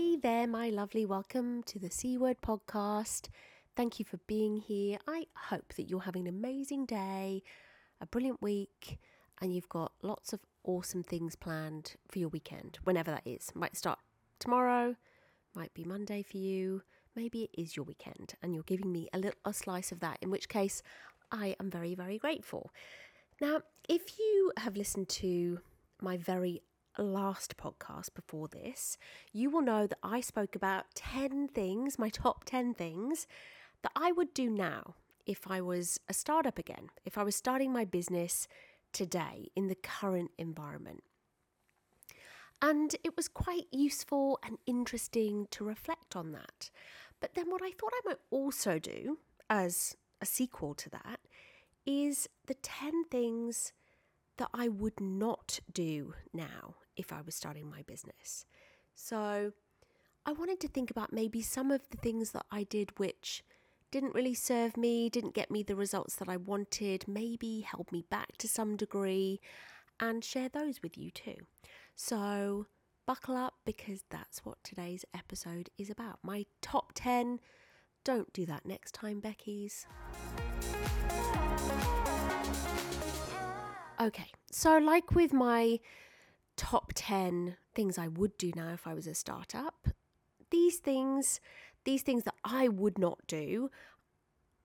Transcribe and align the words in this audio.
Hey 0.00 0.16
there, 0.16 0.46
my 0.46 0.70
lovely. 0.70 1.04
Welcome 1.04 1.62
to 1.64 1.78
the 1.78 1.90
C 1.90 2.16
Word 2.16 2.38
podcast. 2.40 3.28
Thank 3.76 3.98
you 3.98 4.06
for 4.06 4.16
being 4.26 4.56
here. 4.56 4.96
I 5.06 5.26
hope 5.36 5.74
that 5.74 5.90
you're 5.90 6.00
having 6.00 6.26
an 6.26 6.34
amazing 6.34 6.86
day, 6.86 7.42
a 8.00 8.06
brilliant 8.06 8.40
week, 8.40 8.98
and 9.42 9.54
you've 9.54 9.68
got 9.68 9.92
lots 10.00 10.32
of 10.32 10.40
awesome 10.64 11.02
things 11.02 11.36
planned 11.36 11.96
for 12.08 12.18
your 12.18 12.30
weekend, 12.30 12.78
whenever 12.84 13.10
that 13.10 13.26
is. 13.26 13.52
Might 13.54 13.76
start 13.76 13.98
tomorrow, 14.38 14.96
might 15.54 15.74
be 15.74 15.84
Monday 15.84 16.22
for 16.22 16.38
you, 16.38 16.80
maybe 17.14 17.42
it 17.42 17.60
is 17.60 17.76
your 17.76 17.84
weekend, 17.84 18.32
and 18.42 18.54
you're 18.54 18.62
giving 18.62 18.90
me 18.90 19.06
a 19.12 19.18
little 19.18 19.38
a 19.44 19.52
slice 19.52 19.92
of 19.92 20.00
that, 20.00 20.16
in 20.22 20.30
which 20.30 20.48
case 20.48 20.82
I 21.30 21.56
am 21.60 21.70
very, 21.70 21.94
very 21.94 22.16
grateful. 22.16 22.70
Now, 23.38 23.60
if 23.86 24.18
you 24.18 24.50
have 24.56 24.78
listened 24.78 25.10
to 25.10 25.60
my 26.00 26.16
very 26.16 26.62
last 27.04 27.56
podcast 27.56 28.14
before 28.14 28.48
this, 28.48 28.98
you 29.32 29.50
will 29.50 29.62
know 29.62 29.86
that 29.86 29.98
I 30.02 30.20
spoke 30.20 30.54
about 30.54 30.94
10 30.94 31.48
things, 31.48 31.98
my 31.98 32.08
top 32.08 32.44
10 32.44 32.74
things 32.74 33.26
that 33.82 33.92
I 33.96 34.12
would 34.12 34.34
do 34.34 34.50
now 34.50 34.94
if 35.26 35.50
I 35.50 35.60
was 35.60 36.00
a 36.08 36.14
startup 36.14 36.58
again, 36.58 36.90
if 37.04 37.16
I 37.16 37.22
was 37.22 37.36
starting 37.36 37.72
my 37.72 37.84
business 37.84 38.48
today 38.92 39.48
in 39.54 39.68
the 39.68 39.74
current 39.74 40.30
environment. 40.38 41.02
And 42.62 42.94
it 43.04 43.16
was 43.16 43.28
quite 43.28 43.66
useful 43.70 44.38
and 44.44 44.58
interesting 44.66 45.46
to 45.52 45.64
reflect 45.64 46.14
on 46.14 46.32
that. 46.32 46.70
But 47.20 47.34
then, 47.34 47.50
what 47.50 47.62
I 47.62 47.70
thought 47.70 47.92
I 47.94 48.08
might 48.08 48.18
also 48.30 48.78
do 48.78 49.18
as 49.48 49.96
a 50.20 50.26
sequel 50.26 50.74
to 50.74 50.90
that 50.90 51.20
is 51.86 52.28
the 52.46 52.54
10 52.54 53.04
things 53.04 53.72
that 54.36 54.48
I 54.52 54.68
would 54.68 55.00
not 55.00 55.60
do 55.72 56.14
now 56.32 56.74
if 56.96 57.12
I 57.12 57.20
was 57.22 57.34
starting 57.34 57.68
my 57.68 57.82
business. 57.82 58.44
So 58.94 59.52
I 60.26 60.32
wanted 60.32 60.60
to 60.60 60.68
think 60.68 60.90
about 60.90 61.12
maybe 61.12 61.42
some 61.42 61.70
of 61.70 61.82
the 61.90 61.96
things 61.96 62.32
that 62.32 62.46
I 62.50 62.64
did 62.64 62.98
which 62.98 63.42
didn't 63.90 64.14
really 64.14 64.34
serve 64.34 64.76
me, 64.76 65.08
didn't 65.08 65.34
get 65.34 65.50
me 65.50 65.62
the 65.62 65.74
results 65.74 66.16
that 66.16 66.28
I 66.28 66.36
wanted, 66.36 67.08
maybe 67.08 67.60
held 67.60 67.90
me 67.90 68.04
back 68.08 68.36
to 68.38 68.48
some 68.48 68.76
degree, 68.76 69.40
and 69.98 70.24
share 70.24 70.48
those 70.48 70.82
with 70.82 70.96
you 70.96 71.10
too. 71.10 71.36
So 71.94 72.66
buckle 73.06 73.36
up 73.36 73.54
because 73.64 74.04
that's 74.10 74.44
what 74.44 74.62
today's 74.62 75.04
episode 75.12 75.70
is 75.76 75.90
about. 75.90 76.18
My 76.22 76.46
top 76.62 76.92
10. 76.94 77.40
Don't 78.04 78.32
do 78.32 78.46
that 78.46 78.64
next 78.64 78.94
time, 78.94 79.20
Becky's. 79.20 79.86
Okay, 84.00 84.30
so 84.50 84.78
like 84.78 85.14
with 85.14 85.32
my 85.32 85.80
top 86.56 86.92
10 86.94 87.56
things 87.74 87.98
I 87.98 88.08
would 88.08 88.36
do 88.38 88.52
now 88.54 88.72
if 88.72 88.86
I 88.86 88.94
was 88.94 89.06
a 89.06 89.14
startup, 89.14 89.88
these 90.50 90.76
things, 90.76 91.40
these 91.84 92.02
things 92.02 92.24
that 92.24 92.34
I 92.44 92.68
would 92.68 92.98
not 92.98 93.18
do, 93.26 93.70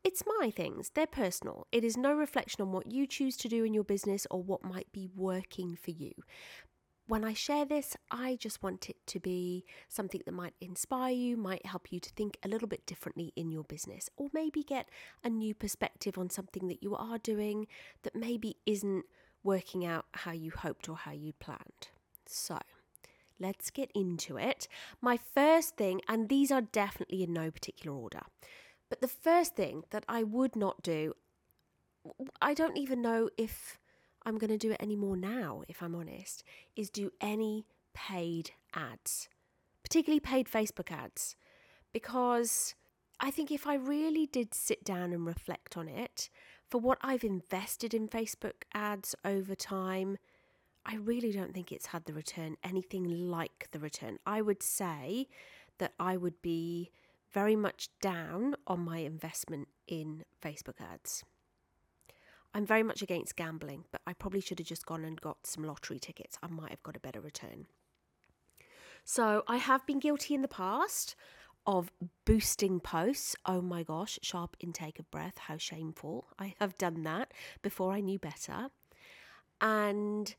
it's 0.04 0.24
my 0.40 0.52
things. 0.52 0.92
They're 0.94 1.08
personal. 1.08 1.66
It 1.72 1.84
is 1.84 1.98
no 1.98 2.14
reflection 2.14 2.62
on 2.62 2.72
what 2.72 2.92
you 2.92 3.08
choose 3.08 3.38
to 3.38 3.50
do 3.50 3.64
in 3.64 3.74
your 3.74 3.84
business 3.84 4.28
or 4.30 4.44
what 4.44 4.64
might 4.64 4.92
be 4.92 5.10
working 5.16 5.76
for 5.76 5.92
you. 5.92 6.12
When 7.08 7.24
I 7.24 7.34
share 7.34 7.66
this, 7.66 7.96
I 8.10 8.36
just 8.40 8.64
want 8.64 8.90
it 8.90 8.98
to 9.08 9.20
be 9.20 9.64
something 9.90 10.22
that 10.26 10.32
might 10.32 10.56
inspire 10.60 11.14
you, 11.14 11.38
might 11.38 11.66
help 11.66 11.92
you 11.92 12.00
to 12.00 12.10
think 12.12 12.38
a 12.44 12.48
little 12.48 12.68
bit 12.68 12.86
differently 12.88 13.32
in 13.36 13.52
your 13.52 13.64
business, 13.64 14.10
or 14.16 14.30
maybe 14.34 14.64
get 14.64 14.90
a 15.24 15.30
new 15.30 15.54
perspective 15.54 16.18
on 16.18 16.32
something 16.32 16.68
that 16.68 16.82
you 16.82 16.96
are 16.96 17.20
doing 17.20 17.68
that 18.04 18.16
maybe 18.16 18.58
isn't 18.66 19.06
working 19.46 19.86
out 19.86 20.06
how 20.12 20.32
you 20.32 20.52
hoped 20.52 20.90
or 20.90 20.98
how 20.98 21.12
you 21.12 21.32
planned. 21.34 21.90
So, 22.26 22.58
let's 23.40 23.70
get 23.70 23.92
into 23.94 24.38
it. 24.38 24.68
My 25.02 25.18
first 25.18 25.78
thing, 25.78 26.02
and 26.10 26.28
these 26.28 26.52
are 26.52 26.62
definitely 26.62 27.24
in 27.24 27.32
no 27.32 27.52
particular 27.52 27.96
order, 27.96 28.24
but 28.90 29.02
the 29.02 29.08
first 29.08 29.56
thing 29.56 29.84
that 29.92 30.04
I 30.10 30.24
would 30.24 30.56
not 30.56 30.82
do, 30.82 31.14
I 32.42 32.54
don't 32.54 32.78
even 32.78 33.02
know 33.02 33.30
if 33.38 33.80
I'm 34.26 34.38
going 34.38 34.50
to 34.50 34.58
do 34.58 34.72
it 34.72 34.82
anymore 34.82 35.18
now, 35.18 35.62
if 35.68 35.82
I'm 35.82 35.96
honest, 35.96 36.44
is 36.76 36.90
do 36.90 37.12
any 37.22 37.66
paid 37.94 38.52
ads, 38.74 39.30
particularly 39.84 40.20
paid 40.20 40.48
Facebook 40.48 40.92
ads, 40.92 41.36
because 41.94 42.76
I 43.20 43.32
think 43.32 43.52
if 43.52 43.66
I 43.66 43.76
really 43.76 44.26
did 44.26 44.54
sit 44.54 44.84
down 44.84 45.14
and 45.14 45.26
reflect 45.26 45.78
on 45.78 45.88
it, 45.88 46.30
for 46.76 46.82
what 46.82 46.98
I've 47.02 47.24
invested 47.24 47.94
in 47.94 48.10
Facebook 48.10 48.64
ads 48.74 49.16
over 49.24 49.56
time, 49.56 50.18
I 50.86 50.98
really 50.98 51.32
don't 51.32 51.54
think 51.54 51.72
it's 51.72 51.86
had 51.86 52.04
the 52.04 52.12
return 52.12 52.58
anything 52.66 53.30
like 53.30 53.70
the 53.72 53.80
return. 53.80 54.18
I 54.26 54.42
would 54.42 54.62
say 54.62 55.30
that 55.78 55.94
I 56.02 56.18
would 56.18 56.42
be 56.42 56.92
very 57.32 57.56
much 57.56 57.88
down 58.02 58.58
on 58.68 58.82
my 58.82 58.98
investment 58.98 59.70
in 59.88 60.26
Facebook 60.44 60.82
ads. 60.82 61.24
I'm 62.54 62.66
very 62.66 62.84
much 62.84 63.02
against 63.02 63.38
gambling, 63.38 63.86
but 63.94 64.02
I 64.06 64.12
probably 64.12 64.42
should 64.42 64.60
have 64.60 64.68
just 64.68 64.86
gone 64.86 65.06
and 65.06 65.22
got 65.22 65.48
some 65.48 65.64
lottery 65.64 65.98
tickets. 65.98 66.38
I 66.44 66.48
might 66.48 66.72
have 66.72 66.84
got 66.84 66.98
a 66.98 67.00
better 67.00 67.22
return. 67.22 67.68
So 69.06 69.46
I 69.48 69.58
have 69.58 69.86
been 69.86 70.00
guilty 70.00 70.34
in 70.34 70.42
the 70.42 70.50
past 70.50 71.16
of 71.66 71.92
boosting 72.26 72.80
posts. 72.80 73.36
Oh 73.46 73.62
my 73.62 73.84
gosh, 73.84 74.20
sharp 74.22 74.56
intake 74.60 75.00
of 75.00 75.10
breath, 75.12 75.38
how 75.38 75.58
shameful. 75.58 76.28
I 76.40 76.56
have 76.60 76.78
done 76.78 77.04
that 77.04 77.34
before 77.62 77.92
I 77.92 78.02
knew 78.02 78.20
better. 78.20 78.70
And 79.62 80.36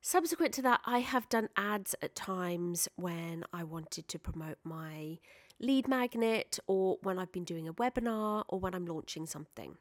subsequent 0.00 0.54
to 0.54 0.62
that, 0.62 0.80
I 0.84 1.00
have 1.00 1.28
done 1.28 1.48
ads 1.56 1.94
at 2.02 2.14
times 2.14 2.88
when 2.96 3.44
I 3.52 3.64
wanted 3.64 4.08
to 4.08 4.18
promote 4.18 4.58
my 4.64 5.18
lead 5.60 5.88
magnet 5.88 6.58
or 6.66 6.98
when 7.02 7.18
I've 7.18 7.32
been 7.32 7.44
doing 7.44 7.68
a 7.68 7.74
webinar 7.74 8.44
or 8.48 8.58
when 8.58 8.74
I'm 8.74 8.86
launching 8.86 9.26
something. 9.26 9.76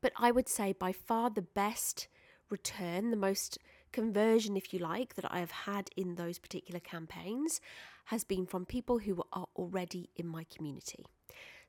But 0.00 0.12
I 0.16 0.30
would 0.30 0.48
say 0.48 0.72
by 0.72 0.92
far 0.92 1.30
the 1.30 1.42
best 1.42 2.08
return, 2.50 3.10
the 3.10 3.16
most 3.16 3.58
conversion, 3.92 4.56
if 4.56 4.72
you 4.72 4.78
like, 4.78 5.14
that 5.14 5.30
I 5.30 5.40
have 5.40 5.50
had 5.50 5.90
in 5.96 6.14
those 6.16 6.38
particular 6.38 6.80
campaigns 6.80 7.60
has 8.06 8.24
been 8.24 8.46
from 8.46 8.66
people 8.66 8.98
who 8.98 9.22
are 9.32 9.46
already 9.56 10.10
in 10.16 10.26
my 10.26 10.44
community. 10.54 11.04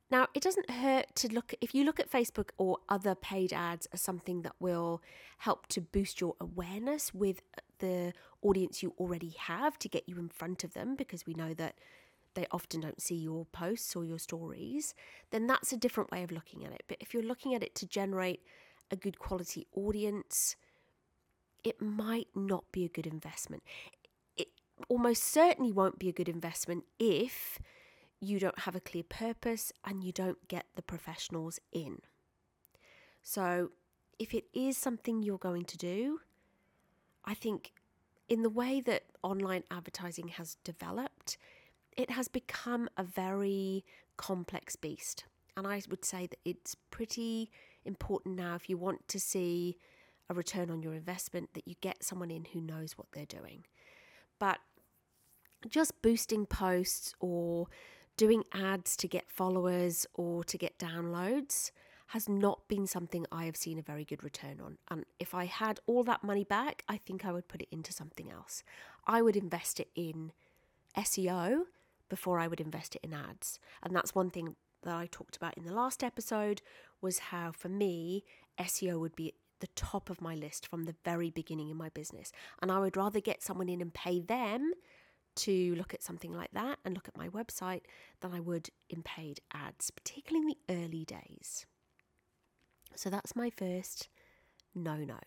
Now, 0.10 0.28
it 0.34 0.44
doesn't 0.44 0.70
hurt 0.70 1.16
to 1.16 1.28
look, 1.34 1.54
if 1.62 1.74
you 1.74 1.84
look 1.86 2.00
at 2.00 2.12
Facebook 2.12 2.50
or 2.58 2.78
other 2.90 3.16
paid 3.16 3.52
ads 3.54 3.88
as 3.88 4.02
something 4.02 4.42
that 4.44 4.54
will 4.60 5.02
help 5.40 5.68
to 5.68 5.82
boost 5.82 6.22
your 6.22 6.36
awareness 6.40 7.14
with 7.14 7.42
uh, 7.58 7.62
the 7.80 8.14
audience 8.42 8.84
you 8.84 8.94
already 9.00 9.34
have 9.38 9.80
to 9.80 9.90
get 9.90 10.08
you 10.08 10.18
in 10.20 10.30
front 10.30 10.64
of 10.64 10.74
them, 10.74 10.96
because 10.96 11.26
we 11.26 11.34
know 11.34 11.54
that 11.54 11.76
they 12.36 12.46
often 12.52 12.82
don't 12.82 13.02
see 13.02 13.16
your 13.16 13.46
posts 13.46 13.96
or 13.96 14.04
your 14.06 14.20
stories, 14.20 14.94
then 15.32 15.48
that's 15.48 15.72
a 15.72 15.78
different 15.78 16.12
way 16.12 16.24
of 16.24 16.32
looking 16.32 16.66
at 16.66 16.72
it. 16.72 16.84
But 16.88 16.98
if 17.00 17.14
you're 17.14 17.24
looking 17.24 17.56
at 17.56 17.64
it 17.64 17.74
to 17.76 17.88
generate 17.88 18.42
a 18.92 18.96
good 18.96 19.18
quality 19.18 19.68
audience, 19.76 20.56
it 21.64 21.82
might 21.82 22.28
not 22.36 22.66
be 22.72 22.86
a 22.86 22.90
good 22.90 23.08
investment. 23.08 23.64
It 24.36 24.48
almost 24.90 25.24
certainly 25.24 25.72
won't 25.72 26.00
be 26.00 26.10
a 26.10 26.14
good 26.14 26.30
investment 26.30 26.84
if 27.00 27.60
you 28.20 28.40
don't 28.40 28.60
have 28.60 28.76
a 28.76 28.80
clear 28.80 29.04
purpose 29.04 29.72
and 29.86 30.04
you 30.04 30.12
don't 30.12 30.48
get 30.48 30.66
the 30.76 30.82
professionals 30.82 31.60
in. 31.72 32.00
So, 33.22 33.70
if 34.20 34.34
it 34.34 34.46
is 34.54 34.78
something 34.78 35.24
you're 35.24 35.38
going 35.38 35.66
to 35.66 35.78
do, 35.78 36.20
I 37.26 37.34
think 37.34 37.74
in 38.30 38.42
the 38.42 38.50
way 38.50 38.82
that 38.82 39.04
online 39.22 39.64
advertising 39.72 40.30
has 40.30 40.58
developed, 40.64 41.38
it 41.96 42.12
has 42.12 42.28
become 42.28 42.90
a 42.98 43.04
very 43.04 43.86
complex 44.18 44.76
beast. 44.76 45.26
And 45.56 45.68
I 45.68 45.82
would 45.90 46.06
say 46.06 46.28
that 46.28 46.40
it's 46.46 46.76
pretty 46.90 47.52
important 47.86 48.36
now 48.36 48.56
if 48.56 48.70
you 48.70 48.78
want 48.78 49.08
to 49.10 49.20
see 49.20 49.78
a 50.30 50.34
return 50.34 50.70
on 50.70 50.82
your 50.82 50.94
investment 50.94 51.54
that 51.54 51.68
you 51.68 51.76
get 51.82 52.04
someone 52.04 52.32
in 52.32 52.46
who 52.54 52.62
knows 52.62 52.98
what 52.98 53.08
they're 53.12 53.26
doing. 53.26 53.66
But 54.40 54.60
just 55.70 56.02
boosting 56.02 56.46
posts 56.46 57.14
or 57.20 57.68
doing 58.18 58.44
ads 58.54 58.96
to 58.98 59.08
get 59.08 59.30
followers 59.30 60.06
or 60.14 60.44
to 60.44 60.58
get 60.58 60.78
downloads 60.78 61.72
has 62.08 62.30
not 62.30 62.68
been 62.68 62.86
something 62.86 63.26
I 63.32 63.46
have 63.46 63.56
seen 63.56 63.80
a 63.80 63.84
very 63.84 64.06
good 64.06 64.24
return 64.24 64.60
on. 64.64 64.78
And 64.90 65.06
if 65.20 65.34
I 65.34 65.46
had 65.46 65.80
all 65.88 66.04
that 66.04 66.24
money 66.24 66.44
back, 66.44 66.84
I 66.88 66.98
think 66.98 67.26
I 67.26 67.32
would 67.32 67.48
put 67.48 67.62
it 67.62 67.70
into 67.72 67.92
something 67.92 68.32
else. 68.32 68.64
I 69.08 69.22
would 69.22 69.36
invest 69.36 69.80
it 69.80 69.90
in 69.96 70.32
SEO 70.96 71.64
before 72.10 72.40
I 72.40 72.48
would 72.48 72.62
invest 72.62 72.96
it 72.96 73.02
in 73.04 73.14
ads. 73.14 73.60
And 73.82 73.96
that's 73.96 74.14
one 74.14 74.30
thing 74.30 74.56
that 74.84 74.94
I 74.94 75.08
talked 75.10 75.36
about 75.36 75.58
in 75.58 75.66
the 75.66 75.74
last 75.74 76.04
episode 76.04 76.62
was 77.02 77.20
how 77.20 77.52
for 77.52 77.70
me 77.70 78.24
SEO 78.60 79.00
would 79.00 79.16
be 79.16 79.34
the 79.64 79.68
top 79.76 80.10
of 80.10 80.20
my 80.20 80.36
list 80.36 80.68
from 80.68 80.84
the 80.84 80.96
very 81.06 81.30
beginning 81.30 81.70
in 81.70 81.78
my 81.78 81.88
business. 81.88 82.34
And 82.62 82.70
I 82.70 82.80
would 82.80 82.98
rather 82.98 83.22
get 83.22 83.42
someone 83.42 83.70
in 83.70 83.80
and 83.80 83.94
pay 83.94 84.20
them 84.20 84.74
to 85.36 85.74
look 85.76 85.94
at 85.94 86.04
something 86.04 86.34
like 86.34 86.52
that 86.52 86.80
and 86.84 86.94
look 86.94 87.08
at 87.08 87.18
my 87.18 87.30
website 87.30 87.84
than 88.20 88.34
I 88.34 88.42
would 88.42 88.70
in 88.90 89.04
paid 89.04 89.40
ads, 89.54 89.90
particularly 89.90 90.46
in 90.46 90.50
the 90.50 90.84
early 90.84 91.06
days. 91.06 91.66
So 92.94 93.10
that's 93.10 93.38
my 93.38 93.50
first 93.50 94.10
no 94.76 94.98
no. 94.98 95.20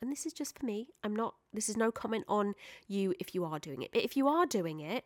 And 0.00 0.10
this 0.10 0.24
is 0.24 0.32
just 0.32 0.58
for 0.58 0.64
me. 0.64 0.88
I'm 1.04 1.14
not, 1.14 1.34
this 1.52 1.68
is 1.68 1.76
no 1.76 1.92
comment 1.92 2.24
on 2.28 2.54
you 2.88 3.12
if 3.20 3.34
you 3.34 3.44
are 3.44 3.58
doing 3.58 3.82
it. 3.82 3.92
But 3.92 4.04
if 4.04 4.16
you 4.16 4.26
are 4.26 4.46
doing 4.46 4.80
it, 4.80 5.04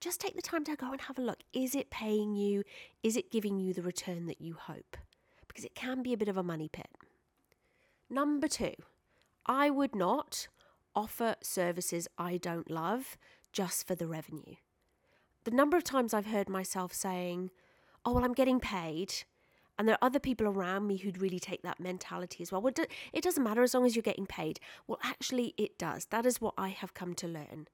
just 0.00 0.20
take 0.20 0.36
the 0.36 0.42
time 0.42 0.64
to 0.64 0.76
go 0.76 0.92
and 0.92 1.02
have 1.02 1.18
a 1.18 1.22
look. 1.22 1.40
Is 1.52 1.74
it 1.74 1.90
paying 1.90 2.34
you? 2.34 2.64
Is 3.02 3.16
it 3.16 3.30
giving 3.30 3.58
you 3.58 3.74
the 3.74 3.82
return 3.82 4.24
that 4.26 4.40
you 4.40 4.54
hope? 4.54 4.96
Because 5.48 5.64
it 5.64 5.74
can 5.74 6.02
be 6.02 6.14
a 6.14 6.16
bit 6.16 6.28
of 6.28 6.38
a 6.38 6.42
money 6.42 6.68
pit. 6.68 6.88
Number 8.08 8.48
two, 8.48 8.74
I 9.46 9.70
would 9.70 9.94
not 9.94 10.48
offer 10.94 11.36
services 11.42 12.08
I 12.16 12.36
don't 12.36 12.70
love 12.70 13.18
just 13.52 13.86
for 13.86 13.94
the 13.94 14.06
revenue. 14.06 14.56
The 15.44 15.50
number 15.50 15.76
of 15.76 15.84
times 15.84 16.14
I've 16.14 16.26
heard 16.26 16.48
myself 16.48 16.92
saying, 16.92 17.50
Oh, 18.04 18.12
well, 18.12 18.24
I'm 18.24 18.32
getting 18.34 18.60
paid. 18.60 19.12
And 19.78 19.86
there 19.86 19.96
are 19.96 20.06
other 20.06 20.20
people 20.20 20.46
around 20.46 20.86
me 20.86 20.96
who'd 20.96 21.20
really 21.20 21.40
take 21.40 21.62
that 21.62 21.80
mentality 21.80 22.42
as 22.42 22.50
well. 22.50 22.62
well 22.62 22.72
it 23.12 23.22
doesn't 23.22 23.42
matter 23.42 23.62
as 23.62 23.74
long 23.74 23.84
as 23.84 23.94
you're 23.94 24.02
getting 24.02 24.26
paid. 24.26 24.58
Well, 24.86 24.98
actually, 25.02 25.54
it 25.58 25.78
does. 25.78 26.06
That 26.06 26.24
is 26.24 26.40
what 26.40 26.54
I 26.56 26.68
have 26.68 26.94
come 26.94 27.14
to 27.14 27.26
learn 27.26 27.68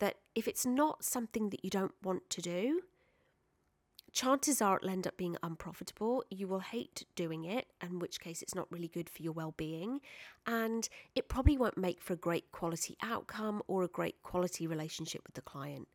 that 0.00 0.16
if 0.34 0.48
it's 0.48 0.66
not 0.66 1.04
something 1.04 1.50
that 1.50 1.62
you 1.62 1.70
don't 1.70 1.94
want 2.02 2.28
to 2.30 2.40
do, 2.40 2.80
chances 4.12 4.60
are 4.60 4.76
it'll 4.76 4.90
end 4.90 5.06
up 5.06 5.16
being 5.16 5.36
unprofitable. 5.42 6.24
You 6.30 6.48
will 6.48 6.60
hate 6.60 7.04
doing 7.14 7.44
it, 7.44 7.66
in 7.82 7.98
which 7.98 8.20
case 8.20 8.42
it's 8.42 8.54
not 8.54 8.70
really 8.70 8.88
good 8.88 9.08
for 9.08 9.22
your 9.22 9.32
well 9.32 9.54
being. 9.56 10.00
And 10.46 10.88
it 11.14 11.28
probably 11.28 11.56
won't 11.56 11.78
make 11.78 12.02
for 12.02 12.14
a 12.14 12.16
great 12.16 12.50
quality 12.52 12.96
outcome 13.02 13.62
or 13.66 13.82
a 13.82 13.88
great 13.88 14.22
quality 14.22 14.66
relationship 14.66 15.22
with 15.26 15.34
the 15.34 15.42
client. 15.42 15.88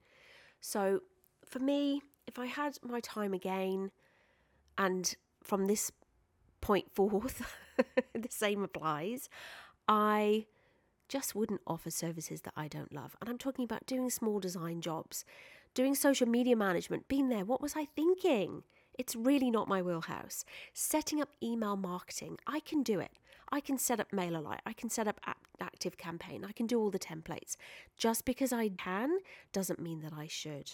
So, 0.61 1.01
for 1.45 1.59
me, 1.59 2.01
if 2.27 2.39
I 2.39 2.47
had 2.47 2.77
my 2.81 2.99
time 2.99 3.33
again, 3.33 3.91
and 4.77 5.15
from 5.43 5.67
this 5.67 5.91
point 6.61 6.91
forth, 6.91 7.41
the 8.13 8.29
same 8.29 8.63
applies, 8.63 9.29
I 9.87 10.45
just 11.07 11.35
wouldn't 11.35 11.61
offer 11.67 11.91
services 11.91 12.41
that 12.41 12.53
I 12.55 12.67
don't 12.67 12.93
love. 12.93 13.15
And 13.21 13.29
I'm 13.29 13.37
talking 13.37 13.63
about 13.63 13.85
doing 13.85 14.09
small 14.09 14.39
design 14.39 14.81
jobs, 14.81 15.23
doing 15.75 15.93
social 15.93 16.27
media 16.27 16.55
management, 16.55 17.07
being 17.07 17.29
there. 17.29 17.45
What 17.45 17.61
was 17.61 17.75
I 17.75 17.85
thinking? 17.95 18.63
It's 18.97 19.15
really 19.15 19.51
not 19.51 19.67
my 19.67 19.81
wheelhouse. 19.81 20.45
Setting 20.73 21.21
up 21.21 21.29
email 21.43 21.75
marketing, 21.75 22.37
I 22.47 22.61
can 22.61 22.81
do 22.81 22.99
it. 22.99 23.11
I 23.51 23.59
can 23.59 23.77
set 23.77 23.99
up 23.99 24.09
MailerLite, 24.11 24.61
I 24.65 24.73
can 24.73 24.89
set 24.89 25.07
up 25.07 25.21
Active 25.61 25.97
Campaign, 25.97 26.43
I 26.43 26.51
can 26.51 26.65
do 26.65 26.79
all 26.79 26.89
the 26.89 26.97
templates. 26.97 27.57
Just 27.95 28.25
because 28.25 28.51
I 28.51 28.69
can 28.69 29.19
doesn't 29.53 29.79
mean 29.79 30.01
that 30.01 30.13
I 30.13 30.25
should. 30.25 30.71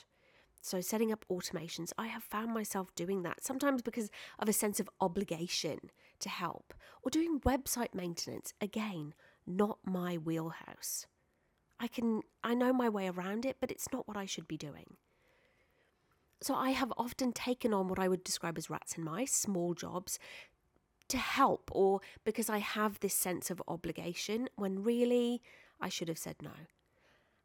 So, 0.61 0.79
setting 0.79 1.11
up 1.11 1.25
automations, 1.29 1.91
I 1.97 2.07
have 2.07 2.23
found 2.23 2.53
myself 2.53 2.93
doing 2.95 3.23
that 3.23 3.43
sometimes 3.43 3.81
because 3.81 4.09
of 4.39 4.47
a 4.47 4.53
sense 4.53 4.79
of 4.79 4.89
obligation 5.01 5.79
to 6.19 6.29
help, 6.29 6.73
or 7.01 7.09
doing 7.09 7.41
website 7.41 7.93
maintenance. 7.93 8.53
Again, 8.61 9.15
not 9.45 9.79
my 9.83 10.17
wheelhouse. 10.17 11.07
I 11.81 11.87
can 11.87 12.21
I 12.43 12.53
know 12.53 12.71
my 12.71 12.87
way 12.87 13.07
around 13.09 13.43
it, 13.43 13.57
but 13.59 13.71
it's 13.71 13.91
not 13.91 14.07
what 14.07 14.15
I 14.15 14.25
should 14.25 14.47
be 14.47 14.57
doing. 14.57 14.97
So 16.41 16.53
I 16.53 16.69
have 16.71 16.93
often 16.95 17.33
taken 17.33 17.73
on 17.73 17.87
what 17.87 17.99
I 17.99 18.07
would 18.07 18.23
describe 18.23 18.57
as 18.57 18.69
rats 18.69 18.95
and 18.95 19.03
mice, 19.03 19.33
small 19.33 19.73
jobs 19.73 20.19
to 21.07 21.17
help 21.17 21.69
or 21.73 21.99
because 22.23 22.49
I 22.49 22.59
have 22.59 22.99
this 22.99 23.13
sense 23.15 23.49
of 23.49 23.61
obligation 23.67 24.47
when 24.55 24.83
really 24.83 25.41
I 25.79 25.89
should 25.89 26.07
have 26.07 26.17
said 26.17 26.35
no. 26.41 26.51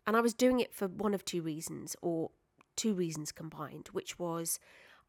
And 0.07 0.17
I 0.17 0.21
was 0.21 0.35
doing 0.35 0.61
it 0.61 0.73
for 0.73 0.87
one 0.87 1.15
of 1.15 1.25
two 1.25 1.43
reasons 1.43 1.97
or 2.01 2.31
two 2.77 2.95
reasons 2.95 3.33
combined, 3.33 3.89
which 3.93 4.19
was 4.19 4.59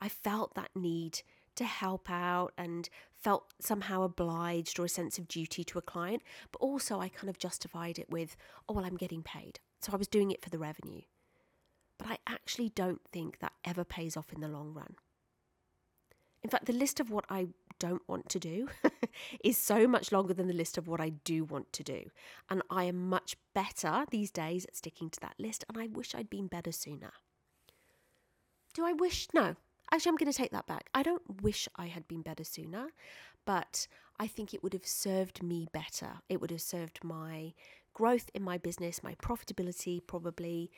I 0.02 0.10
felt 0.10 0.56
that 0.56 0.72
need 0.74 1.22
to 1.58 1.66
help 1.66 2.10
out 2.10 2.54
and 2.58 2.90
felt 3.14 3.54
somehow 3.60 4.04
obliged 4.04 4.80
or 4.80 4.86
a 4.86 4.90
sense 4.90 5.18
of 5.18 5.28
duty 5.28 5.64
to 5.66 5.78
a 5.78 5.82
client. 5.82 6.24
But 6.52 6.62
also, 6.62 7.00
I 7.00 7.10
kind 7.10 7.30
of 7.30 7.38
justified 7.38 8.00
it 8.00 8.10
with, 8.10 8.38
oh, 8.68 8.74
well, 8.74 8.86
I'm 8.86 8.98
getting 8.98 9.24
paid. 9.24 9.60
So 9.82 9.92
I 9.94 9.98
was 9.98 10.08
doing 10.08 10.32
it 10.32 10.42
for 10.42 10.50
the 10.50 10.60
revenue. 10.60 11.02
But 11.98 12.08
I 12.08 12.18
actually 12.28 12.70
don't 12.70 13.02
think 13.12 13.40
that 13.40 13.54
ever 13.66 13.84
pays 13.84 14.16
off 14.16 14.32
in 14.32 14.42
the 14.42 14.48
long 14.48 14.74
run. 14.74 14.96
In 16.44 16.50
fact, 16.50 16.66
the 16.66 16.74
list 16.74 17.00
of 17.00 17.10
what 17.10 17.26
I 17.30 17.48
don't 17.80 18.08
want 18.08 18.30
to 18.30 18.40
do 18.40 18.70
is 19.44 19.58
so 19.58 19.88
much 19.88 20.12
longer 20.12 20.34
than 20.34 20.48
the 20.48 20.54
list 20.54 20.78
of 20.78 20.88
what 20.88 21.02
I 21.02 21.10
do 21.10 21.44
want 21.44 21.74
to 21.74 21.84
do. 21.84 22.06
And 22.50 22.62
I 22.70 22.86
am 22.86 23.10
much 23.10 23.36
better 23.54 24.06
these 24.12 24.32
days 24.32 24.66
at 24.66 24.76
sticking 24.76 25.10
to 25.10 25.20
that 25.22 25.36
list, 25.40 25.66
and 25.68 25.78
I 25.78 25.88
wish 25.88 26.14
I'd 26.14 26.30
been 26.30 26.48
better 26.48 26.72
sooner. 26.72 27.12
Do 28.74 28.86
I 28.86 28.94
wish? 28.94 29.28
No, 29.34 29.56
Actually, 29.92 30.10
I'm 30.10 30.18
going 30.18 30.32
to 30.32 30.38
take 30.38 30.52
that 30.52 30.68
back. 30.68 30.90
I 30.94 31.04
don't 31.04 31.42
wish 31.42 31.68
I 31.76 31.88
had 31.88 32.08
been 32.08 32.22
better 32.22 32.44
sooner, 32.44 32.88
but 33.46 33.88
I 34.20 34.28
think 34.28 34.54
it 34.54 34.62
would 34.62 34.74
have 34.74 34.86
served 34.86 35.42
me 35.42 35.68
better. 35.72 36.20
It 36.28 36.42
would 36.42 36.52
have 36.52 36.62
served 36.62 37.04
my 37.04 37.54
growth 37.94 38.30
in 38.34 38.44
my 38.44 38.58
business, 38.58 39.02
my 39.02 39.16
profitability, 39.16 40.02
probably, 40.06 40.70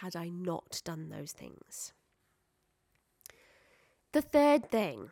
had 0.00 0.16
I 0.16 0.28
not 0.28 0.80
done 0.84 1.08
those 1.08 1.32
things. 1.32 1.92
The 4.12 4.22
third 4.22 4.70
thing, 4.70 5.10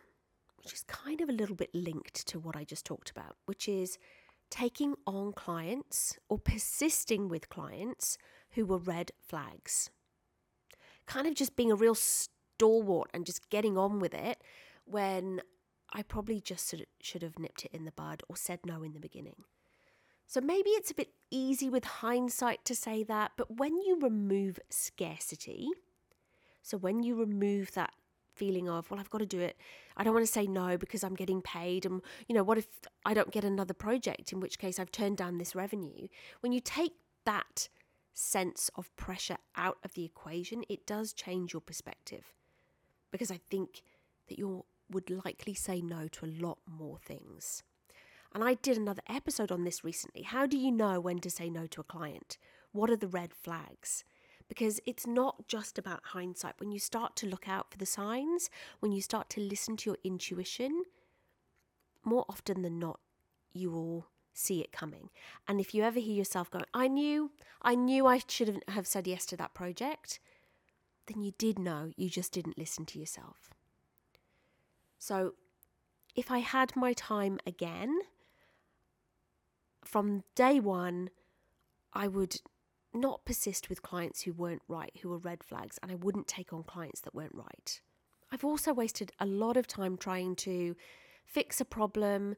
which 0.58 0.72
is 0.72 0.84
kind 0.84 1.20
of 1.20 1.28
a 1.28 1.32
little 1.32 1.56
bit 1.56 1.74
linked 1.74 2.26
to 2.28 2.38
what 2.38 2.56
I 2.56 2.64
just 2.64 2.86
talked 2.86 3.10
about, 3.10 3.36
which 3.46 3.68
is 3.68 3.98
taking 4.50 4.94
on 5.06 5.32
clients 5.32 6.18
or 6.28 6.38
persisting 6.38 7.28
with 7.28 7.48
clients 7.48 8.18
who 8.52 8.66
were 8.66 8.78
red 8.78 9.12
flags. 9.26 9.90
Kind 11.06 11.26
of 11.26 11.34
just 11.34 11.56
being 11.56 11.72
a 11.72 11.76
real 11.76 11.94
stalwart 12.60 13.08
and 13.14 13.24
just 13.24 13.48
getting 13.48 13.78
on 13.78 14.00
with 14.00 14.12
it 14.12 14.42
when 14.84 15.40
I 15.92 16.02
probably 16.02 16.40
just 16.42 16.74
should 17.00 17.22
have 17.22 17.38
nipped 17.38 17.64
it 17.64 17.70
in 17.72 17.86
the 17.86 17.92
bud 17.92 18.22
or 18.28 18.36
said 18.36 18.60
no 18.66 18.82
in 18.82 18.92
the 18.92 19.00
beginning. 19.00 19.44
So 20.26 20.42
maybe 20.42 20.70
it's 20.70 20.90
a 20.90 20.94
bit 20.94 21.08
easy 21.30 21.70
with 21.70 21.84
hindsight 21.84 22.64
to 22.66 22.74
say 22.74 23.02
that, 23.04 23.32
but 23.36 23.56
when 23.58 23.78
you 23.78 23.98
remove 23.98 24.60
scarcity, 24.68 25.68
so 26.62 26.76
when 26.76 27.02
you 27.02 27.16
remove 27.16 27.72
that 27.72 27.92
feeling 28.34 28.68
of, 28.68 28.90
well, 28.90 29.00
I've 29.00 29.10
got 29.10 29.18
to 29.18 29.26
do 29.26 29.40
it, 29.40 29.56
I 29.96 30.04
don't 30.04 30.14
want 30.14 30.26
to 30.26 30.32
say 30.32 30.46
no 30.46 30.76
because 30.76 31.02
I'm 31.02 31.14
getting 31.14 31.40
paid, 31.40 31.86
and 31.86 32.02
you 32.28 32.34
know, 32.34 32.44
what 32.44 32.58
if 32.58 32.66
I 33.06 33.14
don't 33.14 33.32
get 33.32 33.42
another 33.42 33.74
project, 33.74 34.32
in 34.32 34.38
which 34.38 34.58
case 34.58 34.78
I've 34.78 34.92
turned 34.92 35.16
down 35.16 35.38
this 35.38 35.56
revenue? 35.56 36.08
When 36.40 36.52
you 36.52 36.60
take 36.60 36.92
that 37.24 37.70
sense 38.12 38.70
of 38.76 38.94
pressure 38.96 39.38
out 39.56 39.78
of 39.82 39.94
the 39.94 40.04
equation, 40.04 40.62
it 40.68 40.86
does 40.86 41.12
change 41.12 41.54
your 41.54 41.62
perspective 41.62 42.34
because 43.10 43.30
I 43.30 43.40
think 43.50 43.82
that 44.28 44.38
you 44.38 44.64
would 44.90 45.10
likely 45.10 45.54
say 45.54 45.80
no 45.80 46.08
to 46.08 46.26
a 46.26 46.34
lot 46.40 46.58
more 46.66 46.98
things. 46.98 47.62
And 48.34 48.44
I 48.44 48.54
did 48.54 48.76
another 48.76 49.02
episode 49.08 49.50
on 49.50 49.64
this 49.64 49.82
recently. 49.84 50.22
How 50.22 50.46
do 50.46 50.56
you 50.56 50.70
know 50.70 51.00
when 51.00 51.18
to 51.20 51.30
say 51.30 51.50
no 51.50 51.66
to 51.68 51.80
a 51.80 51.84
client? 51.84 52.38
What 52.72 52.90
are 52.90 52.96
the 52.96 53.08
red 53.08 53.34
flags? 53.34 54.04
Because 54.48 54.80
it's 54.86 55.06
not 55.06 55.48
just 55.48 55.78
about 55.78 56.00
hindsight. 56.06 56.54
When 56.58 56.72
you 56.72 56.78
start 56.78 57.16
to 57.16 57.26
look 57.26 57.48
out 57.48 57.70
for 57.70 57.78
the 57.78 57.86
signs, 57.86 58.50
when 58.80 58.92
you 58.92 59.00
start 59.00 59.30
to 59.30 59.40
listen 59.40 59.76
to 59.78 59.90
your 59.90 59.98
intuition, 60.04 60.82
more 62.04 62.24
often 62.28 62.62
than 62.62 62.78
not, 62.78 63.00
you 63.52 63.70
will 63.70 64.06
see 64.32 64.60
it 64.60 64.72
coming. 64.72 65.10
And 65.48 65.60
if 65.60 65.74
you 65.74 65.82
ever 65.82 66.00
hear 66.00 66.14
yourself 66.14 66.50
going, 66.50 66.64
I 66.72 66.88
knew, 66.88 67.32
I 67.62 67.74
knew 67.74 68.06
I 68.06 68.22
should 68.26 68.62
have 68.68 68.86
said 68.86 69.06
yes 69.06 69.26
to 69.26 69.36
that 69.36 69.54
project, 69.54 70.20
then 71.10 71.22
you 71.22 71.32
did 71.38 71.58
know, 71.58 71.90
you 71.96 72.08
just 72.08 72.32
didn't 72.32 72.58
listen 72.58 72.86
to 72.86 72.98
yourself. 72.98 73.50
So, 74.98 75.34
if 76.14 76.30
I 76.30 76.38
had 76.38 76.76
my 76.76 76.92
time 76.92 77.38
again, 77.46 78.00
from 79.84 80.22
day 80.34 80.60
one, 80.60 81.10
I 81.92 82.06
would 82.06 82.40
not 82.92 83.24
persist 83.24 83.68
with 83.68 83.82
clients 83.82 84.22
who 84.22 84.32
weren't 84.32 84.62
right, 84.68 84.92
who 85.00 85.08
were 85.08 85.18
red 85.18 85.42
flags, 85.42 85.78
and 85.82 85.90
I 85.90 85.94
wouldn't 85.94 86.28
take 86.28 86.52
on 86.52 86.64
clients 86.64 87.00
that 87.02 87.14
weren't 87.14 87.34
right. 87.34 87.80
I've 88.32 88.44
also 88.44 88.72
wasted 88.72 89.12
a 89.18 89.26
lot 89.26 89.56
of 89.56 89.66
time 89.66 89.96
trying 89.96 90.36
to 90.36 90.76
fix 91.24 91.60
a 91.60 91.64
problem 91.64 92.36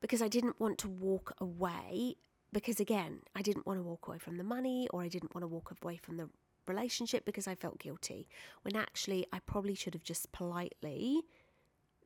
because 0.00 0.22
I 0.22 0.28
didn't 0.28 0.60
want 0.60 0.78
to 0.78 0.88
walk 0.88 1.34
away. 1.40 2.16
Because 2.52 2.80
again, 2.80 3.20
I 3.34 3.42
didn't 3.42 3.66
want 3.66 3.78
to 3.78 3.82
walk 3.82 4.06
away 4.08 4.18
from 4.18 4.36
the 4.36 4.44
money 4.44 4.88
or 4.92 5.02
I 5.02 5.08
didn't 5.08 5.34
want 5.34 5.42
to 5.42 5.48
walk 5.48 5.74
away 5.82 5.96
from 5.96 6.16
the 6.16 6.28
relationship 6.68 7.24
because 7.24 7.46
I 7.46 7.54
felt 7.54 7.78
guilty, 7.78 8.28
when 8.62 8.76
actually 8.76 9.26
I 9.32 9.40
probably 9.40 9.74
should 9.74 9.94
have 9.94 10.02
just 10.02 10.32
politely 10.32 11.22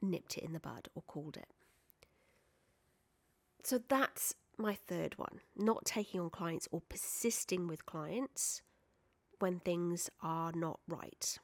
nipped 0.03 0.37
it 0.39 0.45
in 0.45 0.53
the 0.53 0.61
bud 0.61 0.89
or 0.95 1.03
called 1.03 1.37
it. 1.37 1.49
So 3.63 3.81
that's 3.89 4.35
my 4.57 4.75
third 4.75 5.17
one 5.17 5.41
not 5.57 5.85
taking 5.85 6.21
on 6.21 6.31
clients 6.31 6.69
or 6.71 6.83
persisting 6.89 7.67
with 7.67 7.87
clients 7.87 8.63
when 9.39 9.61
things 9.61 10.11
are 10.23 10.53
not 10.53 10.81
right. 10.87 11.39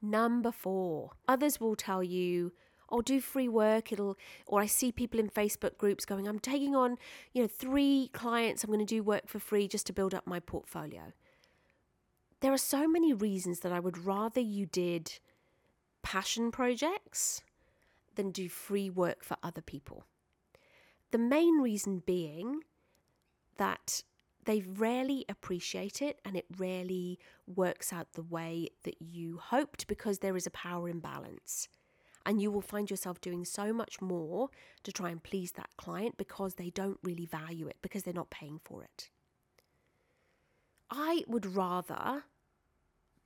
Number 0.00 0.52
four, 0.52 1.12
others 1.26 1.60
will 1.60 1.76
tell 1.76 2.02
you, 2.02 2.52
oh, 2.90 3.00
do 3.00 3.20
free 3.20 3.48
work. 3.48 3.92
It'll, 3.92 4.16
or 4.46 4.60
I 4.60 4.66
see 4.66 4.92
people 4.92 5.18
in 5.18 5.30
Facebook 5.30 5.78
groups 5.78 6.04
going, 6.04 6.28
I'm 6.28 6.38
taking 6.38 6.76
on, 6.76 6.96
you 7.32 7.42
know, 7.42 7.48
three 7.48 8.10
clients. 8.12 8.62
I'm 8.62 8.68
going 8.68 8.80
to 8.80 8.84
do 8.84 9.02
work 9.02 9.28
for 9.28 9.38
free 9.38 9.66
just 9.66 9.86
to 9.86 9.92
build 9.92 10.14
up 10.14 10.26
my 10.26 10.40
portfolio. 10.40 11.12
There 12.44 12.52
are 12.52 12.58
so 12.58 12.86
many 12.86 13.14
reasons 13.14 13.60
that 13.60 13.72
I 13.72 13.80
would 13.80 13.96
rather 13.96 14.38
you 14.38 14.66
did 14.66 15.18
passion 16.02 16.50
projects 16.50 17.40
than 18.16 18.32
do 18.32 18.50
free 18.50 18.90
work 18.90 19.24
for 19.24 19.38
other 19.42 19.62
people. 19.62 20.04
The 21.10 21.16
main 21.16 21.62
reason 21.62 22.02
being 22.04 22.60
that 23.56 24.02
they 24.44 24.60
rarely 24.60 25.24
appreciate 25.26 26.02
it 26.02 26.20
and 26.22 26.36
it 26.36 26.44
rarely 26.58 27.18
works 27.46 27.94
out 27.94 28.12
the 28.12 28.22
way 28.22 28.68
that 28.82 29.00
you 29.00 29.38
hoped 29.38 29.86
because 29.86 30.18
there 30.18 30.36
is 30.36 30.46
a 30.46 30.50
power 30.50 30.86
imbalance. 30.86 31.70
And 32.26 32.42
you 32.42 32.50
will 32.50 32.60
find 32.60 32.90
yourself 32.90 33.22
doing 33.22 33.46
so 33.46 33.72
much 33.72 34.02
more 34.02 34.50
to 34.82 34.92
try 34.92 35.08
and 35.08 35.22
please 35.22 35.52
that 35.52 35.70
client 35.78 36.18
because 36.18 36.56
they 36.56 36.68
don't 36.68 36.98
really 37.02 37.24
value 37.24 37.68
it, 37.68 37.78
because 37.80 38.02
they're 38.02 38.12
not 38.12 38.28
paying 38.28 38.60
for 38.62 38.82
it. 38.84 39.08
I 40.90 41.24
would 41.26 41.56
rather 41.56 42.24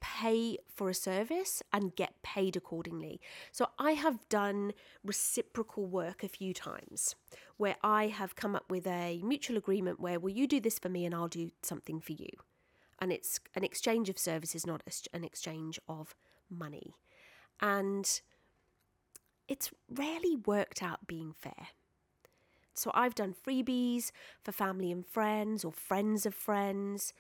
pay 0.01 0.59
for 0.75 0.89
a 0.89 0.95
service 0.95 1.63
and 1.73 1.97
get 1.97 2.23
paid 2.23 2.57
accordingly. 2.57 3.21
So 3.53 3.69
I 3.79 3.93
have 3.93 4.29
done 4.29 4.73
reciprocal 5.05 5.87
work 5.87 6.23
a 6.23 6.29
few 6.29 6.55
times 6.55 7.15
where 7.57 7.77
I 7.83 8.07
have 8.07 8.37
come 8.37 8.55
up 8.55 8.71
with 8.71 8.87
a 8.87 9.21
mutual 9.25 9.57
agreement 9.57 10.01
where, 10.01 10.21
will 10.21 10.31
you 10.31 10.47
do 10.47 10.61
this 10.61 10.79
for 10.79 10.89
me 10.89 11.05
and 11.05 11.15
I'll 11.15 11.29
do 11.29 11.51
something 11.63 12.01
for 12.01 12.13
you? 12.13 12.31
And 13.01 13.13
it's 13.13 13.41
an 13.55 13.65
exchange 13.65 14.09
of 14.09 14.19
services, 14.19 14.67
not 14.67 14.83
an 15.13 15.25
exchange 15.25 15.79
of 15.89 16.15
money. 16.51 16.95
And 17.61 18.21
it's 19.49 19.71
rarely 19.91 20.37
worked 20.37 20.83
out 20.83 21.07
being 21.07 21.33
fair. 21.33 21.69
So 22.75 22.93
I've 22.95 23.15
done 23.15 23.35
freebies 23.35 24.13
for 24.45 24.53
family 24.53 24.93
and 24.93 25.05
friends 25.05 25.65
or 25.65 25.73
friends 25.73 26.27
of 26.27 26.35
friends, 26.35 27.13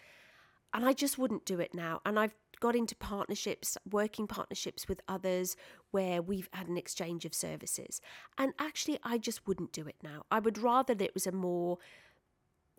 and 0.72 0.84
I 0.84 0.92
just 0.92 1.18
wouldn't 1.18 1.44
do 1.44 1.58
it 1.58 1.74
now. 1.74 2.00
And 2.06 2.18
I've 2.18 2.34
got 2.60 2.76
into 2.76 2.96
partnerships, 2.96 3.76
working 3.90 4.26
partnerships 4.26 4.88
with 4.88 5.00
others 5.08 5.56
where 5.90 6.20
we've 6.22 6.48
had 6.52 6.68
an 6.68 6.76
exchange 6.76 7.24
of 7.24 7.34
services. 7.34 8.00
And 8.36 8.52
actually, 8.58 8.98
I 9.02 9.18
just 9.18 9.46
wouldn't 9.46 9.72
do 9.72 9.86
it 9.86 9.96
now. 10.02 10.24
I 10.30 10.38
would 10.38 10.58
rather 10.58 10.94
that 10.94 11.04
it 11.04 11.14
was 11.14 11.26
a 11.26 11.32
more 11.32 11.78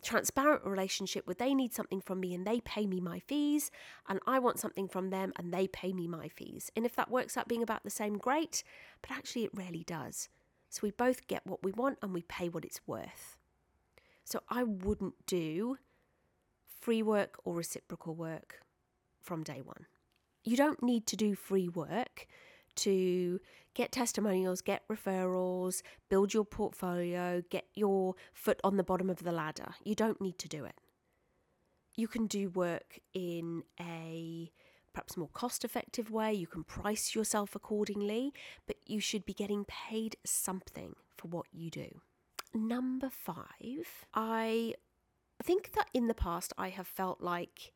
transparent 0.02 0.64
relationship 0.64 1.26
where 1.26 1.34
they 1.34 1.54
need 1.54 1.74
something 1.74 2.00
from 2.00 2.20
me 2.20 2.34
and 2.34 2.46
they 2.46 2.60
pay 2.60 2.86
me 2.86 3.00
my 3.00 3.18
fees, 3.18 3.70
and 4.08 4.18
I 4.26 4.38
want 4.38 4.58
something 4.58 4.88
from 4.88 5.10
them 5.10 5.32
and 5.36 5.52
they 5.52 5.66
pay 5.66 5.92
me 5.92 6.08
my 6.08 6.28
fees. 6.28 6.70
And 6.74 6.86
if 6.86 6.96
that 6.96 7.10
works 7.10 7.36
out 7.36 7.48
being 7.48 7.62
about 7.62 7.84
the 7.84 7.90
same, 7.90 8.16
great, 8.16 8.62
but 9.02 9.10
actually, 9.10 9.44
it 9.44 9.50
rarely 9.54 9.84
does. 9.84 10.28
So 10.70 10.80
we 10.82 10.92
both 10.92 11.26
get 11.26 11.46
what 11.46 11.62
we 11.62 11.72
want 11.72 11.98
and 12.00 12.14
we 12.14 12.22
pay 12.22 12.48
what 12.48 12.64
it's 12.64 12.80
worth. 12.86 13.38
So 14.24 14.40
I 14.48 14.62
wouldn't 14.62 15.26
do 15.26 15.78
free 16.80 17.02
work 17.02 17.36
or 17.44 17.56
reciprocal 17.56 18.14
work 18.14 18.60
from 19.20 19.42
day 19.42 19.60
one. 19.62 19.86
You 20.44 20.56
don't 20.56 20.82
need 20.82 21.06
to 21.08 21.16
do 21.16 21.34
free 21.34 21.68
work 21.68 22.26
to 22.76 23.40
get 23.74 23.92
testimonials, 23.92 24.60
get 24.60 24.86
referrals, 24.88 25.82
build 26.08 26.32
your 26.32 26.44
portfolio, 26.44 27.42
get 27.50 27.66
your 27.74 28.14
foot 28.32 28.60
on 28.64 28.76
the 28.76 28.82
bottom 28.82 29.10
of 29.10 29.22
the 29.22 29.32
ladder. 29.32 29.74
You 29.84 29.94
don't 29.94 30.20
need 30.20 30.38
to 30.38 30.48
do 30.48 30.64
it. 30.64 30.80
You 31.94 32.08
can 32.08 32.26
do 32.26 32.48
work 32.48 33.00
in 33.12 33.64
a 33.78 34.50
perhaps 34.92 35.16
more 35.16 35.28
cost 35.32 35.64
effective 35.64 36.10
way. 36.10 36.32
You 36.32 36.46
can 36.46 36.64
price 36.64 37.14
yourself 37.14 37.54
accordingly, 37.54 38.32
but 38.66 38.76
you 38.86 39.00
should 39.00 39.24
be 39.24 39.34
getting 39.34 39.64
paid 39.66 40.16
something 40.24 40.94
for 41.16 41.28
what 41.28 41.46
you 41.52 41.70
do. 41.70 42.00
Number 42.54 43.10
five, 43.10 44.06
I 44.14 44.74
think 45.42 45.72
that 45.72 45.88
in 45.94 46.08
the 46.08 46.14
past 46.14 46.52
I 46.58 46.70
have 46.70 46.86
felt 46.86 47.20
like 47.20 47.72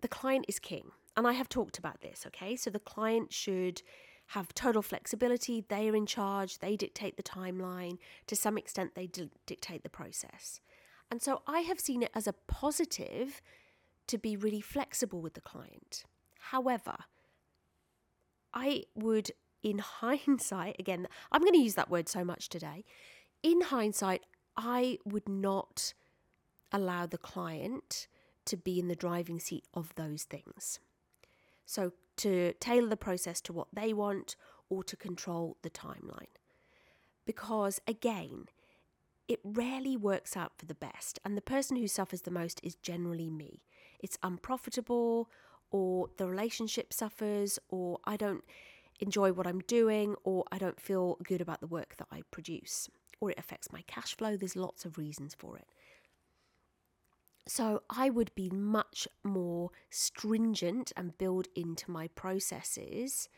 the 0.00 0.08
client 0.08 0.44
is 0.48 0.58
king. 0.58 0.90
And 1.16 1.26
I 1.26 1.32
have 1.32 1.48
talked 1.48 1.78
about 1.78 2.00
this, 2.00 2.24
okay? 2.28 2.54
So 2.54 2.70
the 2.70 2.78
client 2.78 3.32
should 3.32 3.82
have 4.28 4.54
total 4.54 4.82
flexibility. 4.82 5.64
They 5.68 5.88
are 5.88 5.96
in 5.96 6.06
charge, 6.06 6.58
they 6.58 6.76
dictate 6.76 7.16
the 7.16 7.22
timeline. 7.22 7.98
To 8.26 8.36
some 8.36 8.58
extent, 8.58 8.94
they 8.94 9.06
d- 9.06 9.30
dictate 9.46 9.82
the 9.82 9.88
process. 9.88 10.60
And 11.10 11.22
so 11.22 11.42
I 11.46 11.60
have 11.60 11.80
seen 11.80 12.02
it 12.02 12.10
as 12.14 12.26
a 12.26 12.34
positive 12.46 13.40
to 14.06 14.18
be 14.18 14.36
really 14.36 14.60
flexible 14.60 15.20
with 15.20 15.34
the 15.34 15.40
client. 15.40 16.04
However, 16.50 16.96
I 18.52 18.84
would, 18.94 19.32
in 19.62 19.78
hindsight, 20.00 20.76
again, 20.78 21.08
I'm 21.32 21.42
going 21.42 21.54
to 21.54 21.58
use 21.58 21.74
that 21.74 21.90
word 21.90 22.08
so 22.08 22.24
much 22.24 22.48
today. 22.48 22.84
In 23.42 23.62
hindsight, 23.62 24.22
I 24.56 24.98
would 25.04 25.28
not 25.28 25.94
allow 26.70 27.06
the 27.06 27.18
client 27.18 28.08
to 28.48 28.56
be 28.56 28.78
in 28.78 28.88
the 28.88 28.96
driving 28.96 29.40
seat 29.40 29.64
of 29.72 29.94
those 29.94 30.24
things. 30.24 30.80
So, 31.64 31.92
to 32.18 32.52
tailor 32.54 32.88
the 32.88 32.96
process 32.96 33.40
to 33.42 33.52
what 33.52 33.68
they 33.72 33.92
want 33.92 34.34
or 34.68 34.82
to 34.82 34.96
control 34.96 35.56
the 35.62 35.70
timeline. 35.70 36.34
Because 37.24 37.80
again, 37.86 38.46
it 39.28 39.40
rarely 39.44 39.96
works 39.96 40.36
out 40.36 40.52
for 40.56 40.66
the 40.66 40.74
best, 40.74 41.18
and 41.24 41.36
the 41.36 41.42
person 41.42 41.76
who 41.76 41.86
suffers 41.86 42.22
the 42.22 42.30
most 42.30 42.60
is 42.62 42.74
generally 42.76 43.28
me. 43.28 43.62
It's 44.00 44.18
unprofitable, 44.22 45.28
or 45.70 46.08
the 46.16 46.26
relationship 46.26 46.92
suffers, 46.92 47.58
or 47.68 47.98
I 48.04 48.16
don't 48.16 48.42
enjoy 49.00 49.32
what 49.32 49.46
I'm 49.46 49.60
doing, 49.60 50.16
or 50.24 50.44
I 50.50 50.58
don't 50.58 50.80
feel 50.80 51.18
good 51.22 51.42
about 51.42 51.60
the 51.60 51.66
work 51.66 51.96
that 51.98 52.08
I 52.10 52.22
produce, 52.30 52.88
or 53.20 53.30
it 53.30 53.38
affects 53.38 53.70
my 53.70 53.82
cash 53.86 54.16
flow. 54.16 54.36
There's 54.36 54.56
lots 54.56 54.86
of 54.86 54.96
reasons 54.96 55.34
for 55.34 55.58
it. 55.58 55.68
So 57.48 57.82
I 57.88 58.10
would 58.10 58.34
be 58.34 58.50
much 58.50 59.08
more 59.24 59.70
stringent 59.88 60.92
and 60.98 61.16
build 61.16 61.48
into 61.56 61.90
my 61.90 62.08
processes 62.08 63.30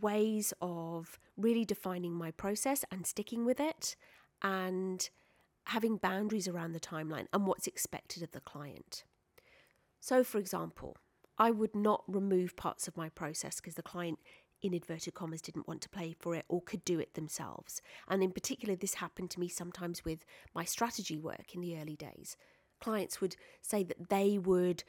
ways 0.00 0.54
of 0.62 1.18
really 1.36 1.64
defining 1.64 2.14
my 2.14 2.30
process 2.30 2.86
and 2.90 3.06
sticking 3.06 3.44
with 3.44 3.60
it 3.60 3.96
and 4.42 5.08
having 5.64 5.98
boundaries 5.98 6.48
around 6.48 6.72
the 6.72 6.80
timeline 6.80 7.26
and 7.32 7.46
what's 7.46 7.66
expected 7.66 8.22
of 8.22 8.32
the 8.32 8.40
client. 8.40 9.04
So, 10.00 10.24
for 10.24 10.38
example, 10.38 10.96
I 11.38 11.50
would 11.50 11.74
not 11.74 12.04
remove 12.06 12.56
parts 12.56 12.88
of 12.88 12.96
my 12.96 13.10
process 13.10 13.56
because 13.56 13.74
the 13.74 13.82
client, 13.82 14.18
in 14.62 14.72
inverted 14.72 15.12
commas, 15.12 15.42
didn't 15.42 15.68
want 15.68 15.82
to 15.82 15.88
pay 15.90 16.14
for 16.18 16.34
it 16.34 16.46
or 16.48 16.62
could 16.62 16.84
do 16.84 16.98
it 16.98 17.12
themselves. 17.12 17.82
And 18.08 18.22
in 18.22 18.32
particular, 18.32 18.74
this 18.74 18.94
happened 18.94 19.30
to 19.32 19.40
me 19.40 19.48
sometimes 19.48 20.04
with 20.04 20.24
my 20.54 20.64
strategy 20.64 21.18
work 21.18 21.54
in 21.54 21.60
the 21.60 21.78
early 21.78 21.96
days 21.96 22.36
clients 22.80 23.20
would 23.20 23.36
say 23.62 23.82
that 23.82 24.08
they 24.08 24.38
would 24.38 24.84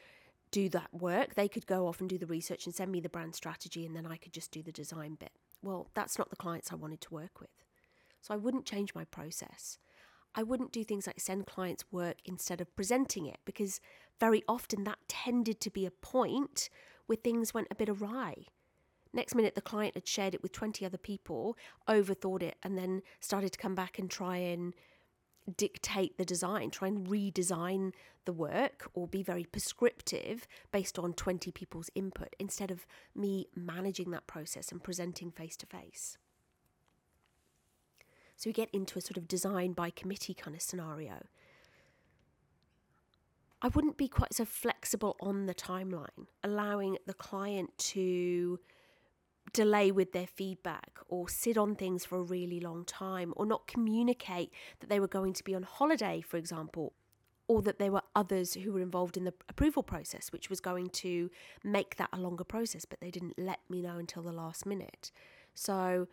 do 0.51 0.69
that 0.69 0.93
work. 0.93 1.35
They 1.35 1.47
could 1.47 1.67
go 1.67 1.87
off 1.87 1.99
and 1.99 2.09
do 2.09 2.17
the 2.17 2.25
research 2.25 2.65
and 2.65 2.73
send 2.73 2.91
me 2.91 2.99
the 2.99 3.09
brand 3.09 3.35
strategy, 3.35 3.85
and 3.85 3.95
then 3.95 4.05
I 4.05 4.17
could 4.17 4.33
just 4.33 4.51
do 4.51 4.63
the 4.63 4.71
design 4.71 5.15
bit. 5.15 5.31
Well, 5.61 5.89
that's 5.93 6.17
not 6.17 6.29
the 6.29 6.35
clients 6.35 6.71
I 6.71 6.75
wanted 6.75 7.01
to 7.01 7.13
work 7.13 7.39
with. 7.39 7.49
So 8.21 8.33
I 8.33 8.37
wouldn't 8.37 8.65
change 8.65 8.95
my 8.95 9.05
process. 9.05 9.77
I 10.35 10.43
wouldn't 10.43 10.71
do 10.71 10.83
things 10.83 11.07
like 11.07 11.19
send 11.19 11.47
clients 11.47 11.85
work 11.91 12.17
instead 12.25 12.61
of 12.61 12.75
presenting 12.75 13.25
it 13.25 13.39
because 13.45 13.79
very 14.19 14.43
often 14.47 14.83
that 14.83 14.99
tended 15.07 15.59
to 15.61 15.69
be 15.69 15.85
a 15.85 15.91
point 15.91 16.69
where 17.07 17.15
things 17.15 17.53
went 17.53 17.67
a 17.71 17.75
bit 17.75 17.89
awry. 17.89 18.35
Next 19.11 19.33
minute, 19.33 19.55
the 19.55 19.61
client 19.61 19.95
had 19.95 20.07
shared 20.07 20.35
it 20.35 20.43
with 20.43 20.51
20 20.51 20.85
other 20.85 20.97
people, 20.97 21.57
overthought 21.87 22.43
it, 22.43 22.57
and 22.61 22.77
then 22.77 23.01
started 23.19 23.51
to 23.53 23.57
come 23.57 23.73
back 23.73 23.97
and 23.97 24.09
try 24.09 24.37
and 24.37 24.75
dictate 25.49 26.17
the 26.17 26.25
design, 26.25 26.71
try 26.71 26.87
and 26.87 27.07
redesign 27.07 27.93
the 28.25 28.33
work 28.33 28.89
or 28.93 29.07
be 29.07 29.23
very 29.23 29.43
prescriptive 29.43 30.47
based 30.71 30.99
on 30.99 31.13
20 31.13 31.51
people's 31.51 31.89
input 31.95 32.35
instead 32.39 32.71
of 32.71 32.85
me 33.15 33.47
managing 33.55 34.11
that 34.11 34.27
process 34.27 34.71
and 34.71 34.83
presenting 34.83 35.31
face 35.31 35.57
to 35.57 35.65
face. 35.65 36.17
So 38.35 38.49
we 38.49 38.53
get 38.53 38.69
into 38.71 38.97
a 38.97 39.01
sort 39.01 39.17
of 39.17 39.27
design 39.27 39.73
by 39.73 39.89
committee 39.89 40.33
kind 40.33 40.55
of 40.55 40.61
scenario. 40.61 41.25
I 43.61 43.67
wouldn't 43.67 43.97
be 43.97 44.07
quite 44.07 44.33
so 44.33 44.45
flexible 44.45 45.17
on 45.19 45.45
the 45.45 45.53
timeline, 45.53 46.27
allowing 46.43 46.97
the 47.05 47.13
client 47.13 47.77
to 47.77 48.59
delay 49.53 49.91
with 49.91 50.11
their 50.11 50.27
feedback 50.27 50.99
or 51.07 51.29
sit 51.29 51.57
on 51.57 51.75
things 51.75 52.05
for 52.05 52.17
a 52.17 52.23
really 52.23 52.59
long 52.59 52.85
time 52.85 53.33
or 53.35 53.45
not 53.45 53.67
communicate 53.67 54.51
that 54.79 54.89
they 54.89 54.99
were 54.99 55.07
going 55.07 55.33
to 55.33 55.43
be 55.43 55.55
on 55.55 55.63
holiday, 55.63 56.21
for 56.21 56.37
example, 56.37 56.93
or 57.47 57.61
that 57.61 57.79
there 57.79 57.91
were 57.91 58.03
others 58.15 58.53
who 58.53 58.71
were 58.71 58.81
involved 58.81 59.17
in 59.17 59.23
the 59.23 59.33
approval 59.47 59.81
process, 59.81 60.31
which 60.31 60.49
was 60.49 60.59
going 60.59 60.89
to 60.89 61.29
make 61.63 61.95
that 61.95 62.09
a 62.13 62.19
longer 62.19 62.43
process, 62.43 62.85
but 62.85 62.99
they 62.99 63.11
didn't 63.11 63.37
let 63.37 63.59
me 63.69 63.81
know 63.81 63.97
until 63.97 64.21
the 64.21 64.31
last 64.31 64.65
minute. 64.65 65.11
So 65.55 66.07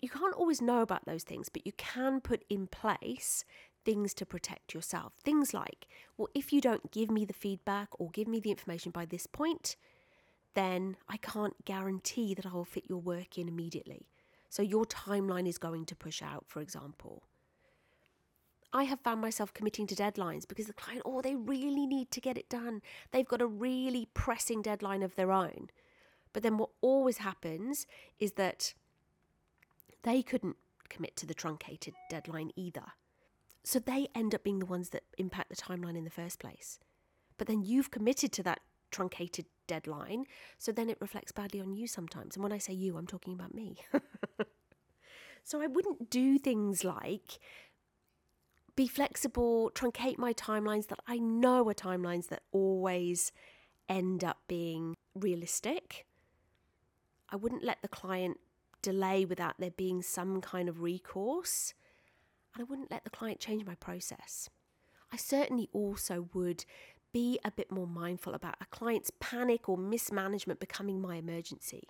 you 0.00 0.08
can't 0.08 0.34
always 0.34 0.60
know 0.60 0.80
about 0.80 1.06
those 1.06 1.24
things, 1.24 1.48
but 1.48 1.66
you 1.66 1.72
can 1.72 2.20
put 2.20 2.44
in 2.48 2.66
place 2.66 3.44
things 3.84 4.14
to 4.14 4.26
protect 4.26 4.74
yourself. 4.74 5.12
Things 5.22 5.52
like, 5.52 5.86
well, 6.16 6.28
if 6.34 6.52
you 6.52 6.60
don't 6.60 6.90
give 6.90 7.10
me 7.10 7.24
the 7.24 7.32
feedback 7.32 7.88
or 7.98 8.10
give 8.10 8.28
me 8.28 8.40
the 8.40 8.50
information 8.50 8.92
by 8.92 9.04
this 9.04 9.26
point, 9.26 9.76
then 10.54 10.96
I 11.08 11.16
can't 11.16 11.64
guarantee 11.64 12.34
that 12.34 12.46
I 12.46 12.52
will 12.52 12.64
fit 12.64 12.84
your 12.88 13.00
work 13.00 13.38
in 13.38 13.48
immediately. 13.48 14.08
So 14.48 14.62
your 14.62 14.84
timeline 14.84 15.48
is 15.48 15.58
going 15.58 15.84
to 15.86 15.96
push 15.96 16.22
out, 16.22 16.44
for 16.46 16.60
example. 16.60 17.24
I 18.72 18.84
have 18.84 19.00
found 19.00 19.20
myself 19.20 19.54
committing 19.54 19.86
to 19.88 19.94
deadlines 19.94 20.48
because 20.48 20.66
the 20.66 20.72
client, 20.72 21.02
oh, 21.04 21.22
they 21.22 21.36
really 21.36 21.86
need 21.86 22.10
to 22.10 22.20
get 22.20 22.36
it 22.36 22.48
done. 22.48 22.82
They've 23.12 23.26
got 23.26 23.40
a 23.40 23.46
really 23.46 24.08
pressing 24.14 24.62
deadline 24.62 25.02
of 25.02 25.14
their 25.14 25.30
own. 25.30 25.68
But 26.32 26.42
then 26.42 26.58
what 26.58 26.70
always 26.80 27.18
happens 27.18 27.86
is 28.18 28.32
that 28.32 28.74
they 30.02 30.22
couldn't 30.22 30.56
commit 30.88 31.16
to 31.16 31.26
the 31.26 31.34
truncated 31.34 31.94
deadline 32.10 32.50
either. 32.56 32.92
So 33.62 33.78
they 33.78 34.08
end 34.14 34.34
up 34.34 34.44
being 34.44 34.58
the 34.58 34.66
ones 34.66 34.90
that 34.90 35.04
impact 35.18 35.50
the 35.50 35.56
timeline 35.56 35.96
in 35.96 36.04
the 36.04 36.10
first 36.10 36.38
place. 36.38 36.78
But 37.38 37.46
then 37.46 37.62
you've 37.62 37.90
committed 37.90 38.32
to 38.32 38.42
that 38.42 38.60
truncated 38.90 39.46
deadline, 39.66 40.24
so 40.58 40.72
then 40.72 40.90
it 40.90 40.98
reflects 41.00 41.32
badly 41.32 41.60
on 41.60 41.72
you 41.72 41.86
sometimes. 41.86 42.36
And 42.36 42.42
when 42.42 42.52
I 42.52 42.58
say 42.58 42.72
you, 42.72 42.96
I'm 42.96 43.06
talking 43.06 43.34
about 43.34 43.54
me. 43.54 43.76
so 45.44 45.60
I 45.60 45.66
wouldn't 45.66 46.10
do 46.10 46.38
things 46.38 46.84
like 46.84 47.38
be 48.76 48.86
flexible, 48.88 49.70
truncate 49.74 50.18
my 50.18 50.32
timelines 50.32 50.88
that 50.88 50.98
I 51.06 51.18
know 51.18 51.68
are 51.68 51.74
timelines 51.74 52.28
that 52.28 52.42
always 52.50 53.30
end 53.88 54.24
up 54.24 54.38
being 54.48 54.96
realistic. 55.14 56.06
I 57.30 57.36
wouldn't 57.36 57.64
let 57.64 57.82
the 57.82 57.88
client 57.88 58.38
delay 58.82 59.24
without 59.24 59.54
there 59.58 59.70
being 59.70 60.02
some 60.02 60.40
kind 60.40 60.68
of 60.68 60.82
recourse. 60.82 61.74
And 62.54 62.62
I 62.62 62.64
wouldn't 62.64 62.90
let 62.90 63.04
the 63.04 63.10
client 63.10 63.40
change 63.40 63.64
my 63.64 63.74
process. 63.76 64.50
I 65.12 65.16
certainly 65.16 65.68
also 65.72 66.28
would 66.34 66.64
be 67.14 67.38
a 67.44 67.50
bit 67.52 67.70
more 67.70 67.86
mindful 67.86 68.34
about 68.34 68.56
a 68.60 68.66
client's 68.66 69.12
panic 69.20 69.68
or 69.68 69.78
mismanagement 69.78 70.58
becoming 70.58 71.00
my 71.00 71.14
emergency. 71.14 71.84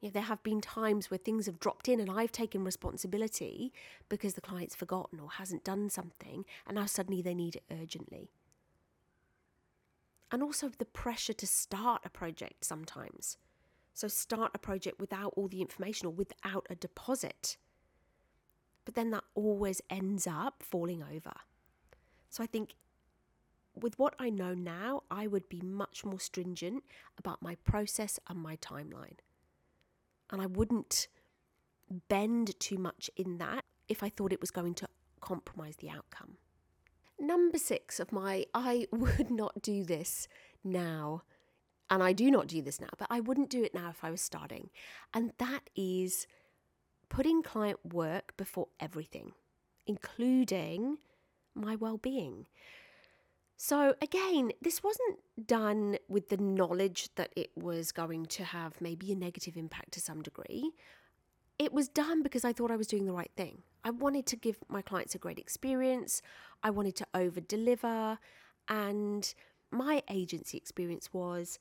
You 0.00 0.08
know, 0.08 0.12
there 0.12 0.24
have 0.24 0.42
been 0.42 0.60
times 0.60 1.08
where 1.08 1.18
things 1.18 1.46
have 1.46 1.60
dropped 1.60 1.88
in 1.88 2.00
and 2.00 2.10
I've 2.10 2.32
taken 2.32 2.64
responsibility 2.64 3.72
because 4.08 4.34
the 4.34 4.40
client's 4.40 4.74
forgotten 4.74 5.20
or 5.20 5.30
hasn't 5.30 5.62
done 5.62 5.88
something, 5.88 6.44
and 6.66 6.74
now 6.74 6.86
suddenly 6.86 7.22
they 7.22 7.32
need 7.32 7.54
it 7.54 7.62
urgently. 7.70 8.32
And 10.32 10.42
also 10.42 10.68
the 10.68 10.84
pressure 10.84 11.32
to 11.32 11.46
start 11.46 12.02
a 12.04 12.10
project 12.10 12.64
sometimes. 12.64 13.38
So, 13.94 14.08
start 14.08 14.50
a 14.52 14.58
project 14.58 14.98
without 14.98 15.32
all 15.36 15.46
the 15.46 15.60
information 15.60 16.08
or 16.08 16.12
without 16.12 16.66
a 16.68 16.74
deposit. 16.74 17.56
But 18.84 18.96
then 18.96 19.12
that 19.12 19.22
always 19.36 19.80
ends 19.88 20.26
up 20.26 20.64
falling 20.64 21.04
over. 21.04 21.34
So, 22.28 22.42
I 22.42 22.46
think 22.46 22.74
with 23.74 23.98
what 23.98 24.14
I 24.18 24.30
know 24.30 24.54
now, 24.54 25.02
I 25.10 25.26
would 25.26 25.48
be 25.48 25.60
much 25.60 26.04
more 26.04 26.20
stringent 26.20 26.84
about 27.18 27.42
my 27.42 27.56
process 27.56 28.18
and 28.28 28.38
my 28.38 28.56
timeline. 28.56 29.18
And 30.30 30.40
I 30.40 30.46
wouldn't 30.46 31.08
bend 32.08 32.58
too 32.60 32.78
much 32.78 33.10
in 33.16 33.38
that 33.38 33.64
if 33.88 34.02
I 34.02 34.08
thought 34.08 34.32
it 34.32 34.40
was 34.40 34.50
going 34.50 34.74
to 34.74 34.88
compromise 35.20 35.76
the 35.76 35.90
outcome. 35.90 36.38
Number 37.18 37.58
six 37.58 38.00
of 38.00 38.12
my 38.12 38.46
I 38.54 38.86
would 38.92 39.30
not 39.30 39.62
do 39.62 39.84
this 39.84 40.28
now 40.62 41.22
and 41.90 42.02
I 42.02 42.12
do 42.12 42.30
not 42.30 42.46
do 42.46 42.62
this 42.62 42.80
now, 42.80 42.88
but 42.98 43.08
I 43.10 43.20
wouldn't 43.20 43.50
do 43.50 43.62
it 43.62 43.74
now 43.74 43.90
if 43.90 44.02
I 44.02 44.10
was 44.10 44.22
starting. 44.22 44.70
And 45.12 45.32
that 45.38 45.68
is 45.76 46.26
putting 47.08 47.42
client 47.42 47.78
work 47.84 48.36
before 48.36 48.68
everything, 48.80 49.32
including 49.86 50.98
my 51.54 51.76
well 51.76 51.98
being. 51.98 52.46
So, 53.56 53.94
again, 54.02 54.50
this 54.60 54.82
wasn't 54.82 55.20
done 55.46 55.96
with 56.08 56.28
the 56.28 56.36
knowledge 56.36 57.08
that 57.14 57.32
it 57.36 57.50
was 57.56 57.92
going 57.92 58.26
to 58.26 58.44
have 58.44 58.80
maybe 58.80 59.12
a 59.12 59.16
negative 59.16 59.56
impact 59.56 59.92
to 59.92 60.00
some 60.00 60.22
degree. 60.22 60.72
It 61.58 61.72
was 61.72 61.88
done 61.88 62.22
because 62.22 62.44
I 62.44 62.52
thought 62.52 62.72
I 62.72 62.76
was 62.76 62.88
doing 62.88 63.06
the 63.06 63.12
right 63.12 63.30
thing. 63.36 63.62
I 63.84 63.90
wanted 63.90 64.26
to 64.26 64.36
give 64.36 64.58
my 64.68 64.82
clients 64.82 65.14
a 65.14 65.18
great 65.18 65.38
experience, 65.38 66.20
I 66.62 66.70
wanted 66.70 66.96
to 66.96 67.06
over 67.14 67.40
deliver, 67.40 68.18
and 68.68 69.34
my 69.70 70.02
agency 70.08 70.56
experience 70.56 71.12
was 71.12 71.58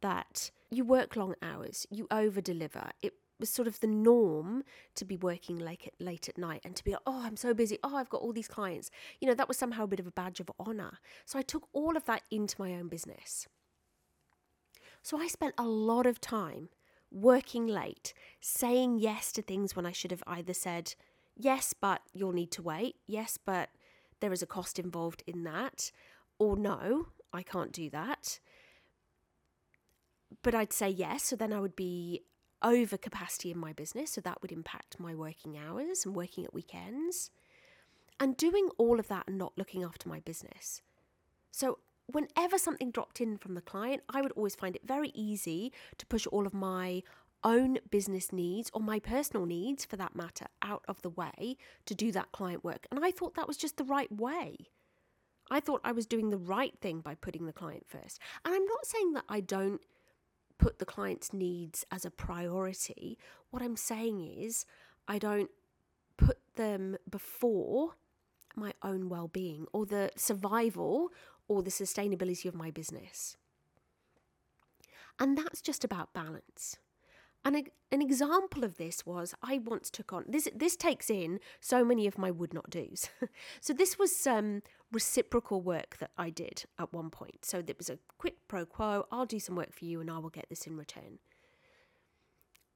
that 0.00 0.50
you 0.70 0.84
work 0.84 1.16
long 1.16 1.34
hours, 1.42 1.86
you 1.90 2.06
over 2.10 2.40
deliver. 2.40 2.90
It 3.02 3.14
was 3.38 3.50
sort 3.50 3.68
of 3.68 3.80
the 3.80 3.86
norm 3.86 4.62
to 4.94 5.04
be 5.04 5.16
working 5.16 5.58
late 5.58 5.86
at, 5.86 6.04
late 6.04 6.28
at 6.28 6.38
night 6.38 6.62
and 6.64 6.76
to 6.76 6.84
be 6.84 6.92
like, 6.92 7.00
oh, 7.06 7.22
I'm 7.24 7.36
so 7.36 7.52
busy. 7.52 7.78
Oh, 7.82 7.96
I've 7.96 8.08
got 8.08 8.20
all 8.20 8.32
these 8.32 8.48
clients. 8.48 8.90
You 9.20 9.28
know, 9.28 9.34
that 9.34 9.48
was 9.48 9.56
somehow 9.56 9.84
a 9.84 9.88
bit 9.88 10.00
of 10.00 10.06
a 10.06 10.12
badge 10.12 10.40
of 10.40 10.50
honor. 10.58 10.98
So 11.24 11.38
I 11.38 11.42
took 11.42 11.68
all 11.72 11.96
of 11.96 12.04
that 12.06 12.22
into 12.30 12.56
my 12.58 12.72
own 12.74 12.88
business. 12.88 13.48
So 15.02 15.18
I 15.18 15.26
spent 15.26 15.54
a 15.58 15.64
lot 15.64 16.06
of 16.06 16.20
time 16.20 16.68
working 17.10 17.66
late, 17.66 18.14
saying 18.40 18.98
yes 18.98 19.32
to 19.32 19.42
things 19.42 19.76
when 19.76 19.86
I 19.86 19.92
should 19.92 20.10
have 20.10 20.22
either 20.26 20.54
said, 20.54 20.94
yes, 21.36 21.74
but 21.78 22.00
you'll 22.12 22.32
need 22.32 22.50
to 22.52 22.62
wait. 22.62 22.96
Yes, 23.06 23.38
but 23.44 23.70
there 24.20 24.32
is 24.32 24.42
a 24.42 24.46
cost 24.46 24.78
involved 24.78 25.22
in 25.26 25.44
that. 25.44 25.90
Or 26.38 26.56
no, 26.56 27.08
I 27.32 27.42
can't 27.42 27.72
do 27.72 27.90
that. 27.90 28.40
But 30.42 30.54
I'd 30.54 30.72
say 30.72 30.88
yes. 30.88 31.24
So 31.24 31.36
then 31.36 31.52
I 31.52 31.60
would 31.60 31.76
be 31.76 32.22
over 32.64 32.96
capacity 32.96 33.50
in 33.52 33.58
my 33.58 33.72
business. 33.72 34.10
So 34.10 34.20
that 34.22 34.42
would 34.42 34.50
impact 34.50 34.98
my 34.98 35.14
working 35.14 35.56
hours 35.56 36.04
and 36.04 36.16
working 36.16 36.44
at 36.44 36.54
weekends. 36.54 37.30
And 38.18 38.36
doing 38.36 38.70
all 38.78 38.98
of 38.98 39.08
that 39.08 39.24
and 39.26 39.38
not 39.38 39.52
looking 39.56 39.82
after 39.82 40.08
my 40.08 40.20
business. 40.20 40.82
So 41.50 41.78
whenever 42.06 42.58
something 42.58 42.90
dropped 42.90 43.20
in 43.20 43.38
from 43.38 43.54
the 43.54 43.60
client, 43.60 44.02
I 44.08 44.22
would 44.22 44.32
always 44.32 44.54
find 44.54 44.76
it 44.76 44.86
very 44.86 45.10
easy 45.14 45.72
to 45.98 46.06
push 46.06 46.26
all 46.26 46.46
of 46.46 46.54
my 46.54 47.02
own 47.42 47.78
business 47.90 48.32
needs 48.32 48.70
or 48.72 48.80
my 48.80 48.98
personal 48.98 49.46
needs 49.46 49.84
for 49.84 49.96
that 49.96 50.16
matter 50.16 50.46
out 50.62 50.84
of 50.88 51.02
the 51.02 51.10
way 51.10 51.56
to 51.86 51.94
do 51.94 52.10
that 52.12 52.32
client 52.32 52.64
work. 52.64 52.86
And 52.90 53.04
I 53.04 53.10
thought 53.10 53.34
that 53.34 53.48
was 53.48 53.56
just 53.56 53.76
the 53.76 53.84
right 53.84 54.10
way. 54.10 54.56
I 55.50 55.60
thought 55.60 55.82
I 55.84 55.92
was 55.92 56.06
doing 56.06 56.30
the 56.30 56.38
right 56.38 56.72
thing 56.80 57.00
by 57.00 57.14
putting 57.14 57.46
the 57.46 57.52
client 57.52 57.84
first. 57.86 58.18
And 58.44 58.54
I'm 58.54 58.64
not 58.64 58.86
saying 58.86 59.12
that 59.12 59.24
I 59.28 59.40
don't 59.40 59.80
put 60.58 60.78
the 60.78 60.84
client's 60.84 61.32
needs 61.32 61.84
as 61.90 62.04
a 62.04 62.10
priority. 62.10 63.18
What 63.50 63.62
I'm 63.62 63.76
saying 63.76 64.20
is, 64.20 64.66
I 65.06 65.18
don't 65.18 65.50
put 66.16 66.38
them 66.56 66.96
before 67.08 67.96
my 68.56 68.72
own 68.82 69.08
well 69.08 69.28
being 69.28 69.66
or 69.72 69.84
the 69.84 70.10
survival 70.16 71.10
or 71.48 71.62
the 71.62 71.70
sustainability 71.70 72.46
of 72.46 72.54
my 72.54 72.70
business. 72.70 73.36
And 75.18 75.36
that's 75.36 75.60
just 75.60 75.84
about 75.84 76.12
balance. 76.12 76.78
And 77.44 77.68
an 77.92 78.00
example 78.00 78.64
of 78.64 78.78
this 78.78 79.04
was 79.04 79.34
I 79.42 79.58
once 79.58 79.90
took 79.90 80.12
on 80.14 80.24
this. 80.26 80.48
This 80.54 80.76
takes 80.76 81.10
in 81.10 81.40
so 81.60 81.84
many 81.84 82.06
of 82.06 82.16
my 82.16 82.30
would 82.30 82.54
not 82.54 82.70
do's. 82.70 83.10
so 83.60 83.74
this 83.74 83.98
was 83.98 84.26
um, 84.26 84.62
reciprocal 84.90 85.60
work 85.60 85.98
that 85.98 86.10
I 86.16 86.30
did 86.30 86.64
at 86.78 86.92
one 86.92 87.10
point. 87.10 87.44
So 87.44 87.60
there 87.60 87.74
was 87.76 87.90
a 87.90 87.98
quid 88.16 88.34
pro 88.48 88.64
quo. 88.64 89.06
I'll 89.12 89.26
do 89.26 89.38
some 89.38 89.56
work 89.56 89.74
for 89.74 89.84
you, 89.84 90.00
and 90.00 90.10
I 90.10 90.18
will 90.18 90.30
get 90.30 90.48
this 90.48 90.66
in 90.66 90.76
return. 90.76 91.18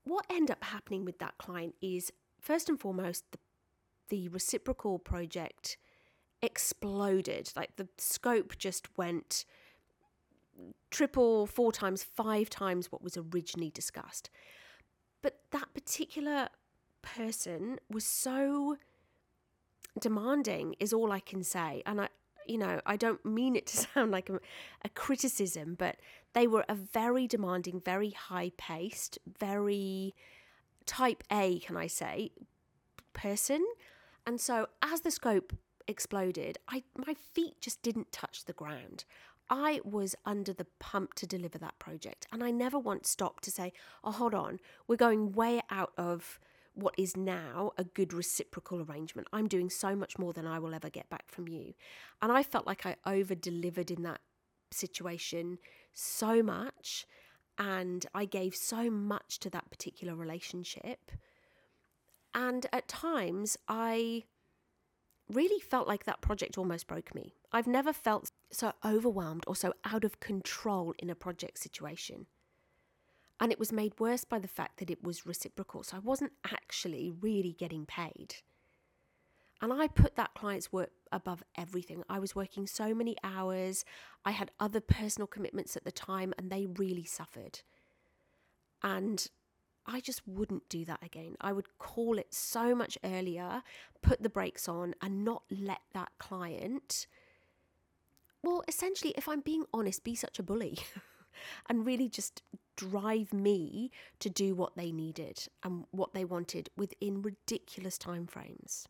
What 0.04 0.26
ended 0.28 0.50
up 0.50 0.64
happening 0.64 1.04
with 1.04 1.18
that 1.18 1.38
client 1.38 1.74
is 1.80 2.12
first 2.40 2.68
and 2.68 2.78
foremost 2.78 3.24
the, 3.32 3.38
the 4.08 4.28
reciprocal 4.28 4.98
project 4.98 5.78
exploded. 6.42 7.52
Like 7.56 7.76
the 7.76 7.88
scope 7.96 8.58
just 8.58 8.86
went 8.98 9.46
triple, 10.90 11.46
four 11.46 11.72
times, 11.72 12.02
five 12.02 12.50
times 12.50 12.90
what 12.90 13.02
was 13.02 13.16
originally 13.16 13.70
discussed. 13.70 14.30
But 15.22 15.40
that 15.50 15.74
particular 15.74 16.48
person 17.02 17.78
was 17.90 18.04
so 18.04 18.76
demanding, 19.98 20.74
is 20.78 20.92
all 20.92 21.12
I 21.12 21.20
can 21.20 21.42
say. 21.42 21.82
And 21.86 22.00
I, 22.02 22.08
you 22.46 22.58
know, 22.58 22.80
I 22.86 22.96
don't 22.96 23.24
mean 23.24 23.56
it 23.56 23.66
to 23.68 23.76
sound 23.94 24.10
like 24.10 24.28
a, 24.30 24.40
a 24.84 24.88
criticism, 24.90 25.74
but 25.78 25.96
they 26.34 26.46
were 26.46 26.64
a 26.68 26.74
very 26.74 27.26
demanding, 27.26 27.80
very 27.80 28.10
high 28.10 28.52
paced, 28.56 29.18
very 29.38 30.14
type 30.86 31.22
A, 31.30 31.58
can 31.60 31.76
I 31.76 31.86
say, 31.86 32.30
person. 33.12 33.64
And 34.26 34.40
so 34.40 34.68
as 34.82 35.02
the 35.02 35.10
scope 35.10 35.52
exploded, 35.86 36.58
I 36.68 36.84
my 37.06 37.14
feet 37.14 37.60
just 37.60 37.82
didn't 37.82 38.12
touch 38.12 38.44
the 38.44 38.52
ground. 38.52 39.04
I 39.50 39.80
was 39.84 40.14
under 40.24 40.52
the 40.52 40.66
pump 40.78 41.14
to 41.14 41.26
deliver 41.26 41.58
that 41.58 41.78
project. 41.78 42.26
And 42.32 42.42
I 42.42 42.50
never 42.50 42.78
once 42.78 43.08
stopped 43.08 43.44
to 43.44 43.50
say, 43.50 43.72
oh, 44.04 44.12
hold 44.12 44.34
on, 44.34 44.60
we're 44.86 44.96
going 44.96 45.32
way 45.32 45.62
out 45.70 45.92
of 45.96 46.38
what 46.74 46.94
is 46.96 47.16
now 47.16 47.72
a 47.76 47.84
good 47.84 48.12
reciprocal 48.12 48.80
arrangement. 48.82 49.26
I'm 49.32 49.48
doing 49.48 49.68
so 49.68 49.96
much 49.96 50.18
more 50.18 50.32
than 50.32 50.46
I 50.46 50.58
will 50.58 50.74
ever 50.74 50.90
get 50.90 51.10
back 51.10 51.24
from 51.28 51.48
you. 51.48 51.74
And 52.22 52.30
I 52.30 52.42
felt 52.42 52.66
like 52.66 52.86
I 52.86 52.96
over 53.04 53.34
delivered 53.34 53.90
in 53.90 54.02
that 54.04 54.20
situation 54.70 55.58
so 55.92 56.42
much. 56.42 57.06
And 57.58 58.06
I 58.14 58.24
gave 58.24 58.54
so 58.54 58.88
much 58.90 59.40
to 59.40 59.50
that 59.50 59.70
particular 59.70 60.14
relationship. 60.14 61.10
And 62.34 62.66
at 62.72 62.86
times, 62.86 63.56
I 63.66 64.24
really 65.30 65.60
felt 65.60 65.88
like 65.88 66.04
that 66.04 66.20
project 66.20 66.58
almost 66.58 66.86
broke 66.86 67.14
me. 67.14 67.34
I've 67.52 67.66
never 67.66 67.92
felt 67.92 68.30
so 68.50 68.72
overwhelmed 68.84 69.44
or 69.46 69.56
so 69.56 69.74
out 69.84 70.04
of 70.04 70.20
control 70.20 70.94
in 70.98 71.10
a 71.10 71.14
project 71.14 71.58
situation. 71.58 72.26
And 73.40 73.52
it 73.52 73.58
was 73.58 73.72
made 73.72 74.00
worse 74.00 74.24
by 74.24 74.38
the 74.38 74.48
fact 74.48 74.78
that 74.78 74.90
it 74.90 75.02
was 75.02 75.26
reciprocal. 75.26 75.82
So 75.82 75.96
I 75.96 76.00
wasn't 76.00 76.32
actually 76.50 77.12
really 77.20 77.52
getting 77.52 77.86
paid. 77.86 78.36
And 79.60 79.72
I 79.72 79.88
put 79.88 80.16
that 80.16 80.34
client's 80.34 80.72
work 80.72 80.90
above 81.10 81.42
everything. 81.56 82.02
I 82.08 82.18
was 82.18 82.36
working 82.36 82.66
so 82.66 82.94
many 82.94 83.16
hours. 83.24 83.84
I 84.24 84.30
had 84.30 84.50
other 84.60 84.80
personal 84.80 85.26
commitments 85.26 85.76
at 85.76 85.84
the 85.84 85.92
time, 85.92 86.32
and 86.38 86.50
they 86.50 86.66
really 86.66 87.04
suffered. 87.04 87.60
And 88.82 89.26
I 89.88 90.00
just 90.00 90.20
wouldn't 90.26 90.68
do 90.68 90.84
that 90.84 91.02
again. 91.02 91.36
I 91.40 91.52
would 91.52 91.78
call 91.78 92.18
it 92.18 92.32
so 92.34 92.74
much 92.74 92.98
earlier, 93.02 93.62
put 94.02 94.22
the 94.22 94.28
brakes 94.28 94.68
on, 94.68 94.94
and 95.00 95.24
not 95.24 95.42
let 95.50 95.80
that 95.94 96.10
client, 96.18 97.06
well, 98.42 98.62
essentially, 98.68 99.12
if 99.16 99.28
I'm 99.28 99.40
being 99.40 99.64
honest, 99.72 100.04
be 100.04 100.14
such 100.14 100.38
a 100.38 100.42
bully 100.42 100.78
and 101.68 101.86
really 101.86 102.08
just 102.08 102.42
drive 102.76 103.32
me 103.32 103.90
to 104.20 104.30
do 104.30 104.54
what 104.54 104.76
they 104.76 104.92
needed 104.92 105.48
and 105.64 105.84
what 105.90 106.14
they 106.14 106.24
wanted 106.24 106.70
within 106.76 107.22
ridiculous 107.22 107.98
timeframes. 107.98 108.86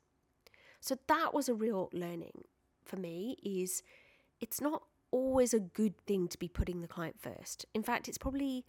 So 0.81 0.97
that 1.07 1.33
was 1.33 1.49
a 1.49 1.55
real 1.55 1.89
learning 1.93 2.45
for 2.85 2.97
me 2.97 3.37
is 3.43 3.83
it's 4.41 4.61
not 4.61 4.83
always 5.11 5.55
a 5.55 5.61
good 5.61 5.97
thing 6.07 6.29
to 6.29 6.39
be 6.39 6.49
putting 6.49 6.83
the 6.83 6.89
client 6.89 7.17
first. 7.19 7.65
In 7.75 7.83
fact, 7.83 8.09
it's 8.09 8.19
probably 8.19 8.65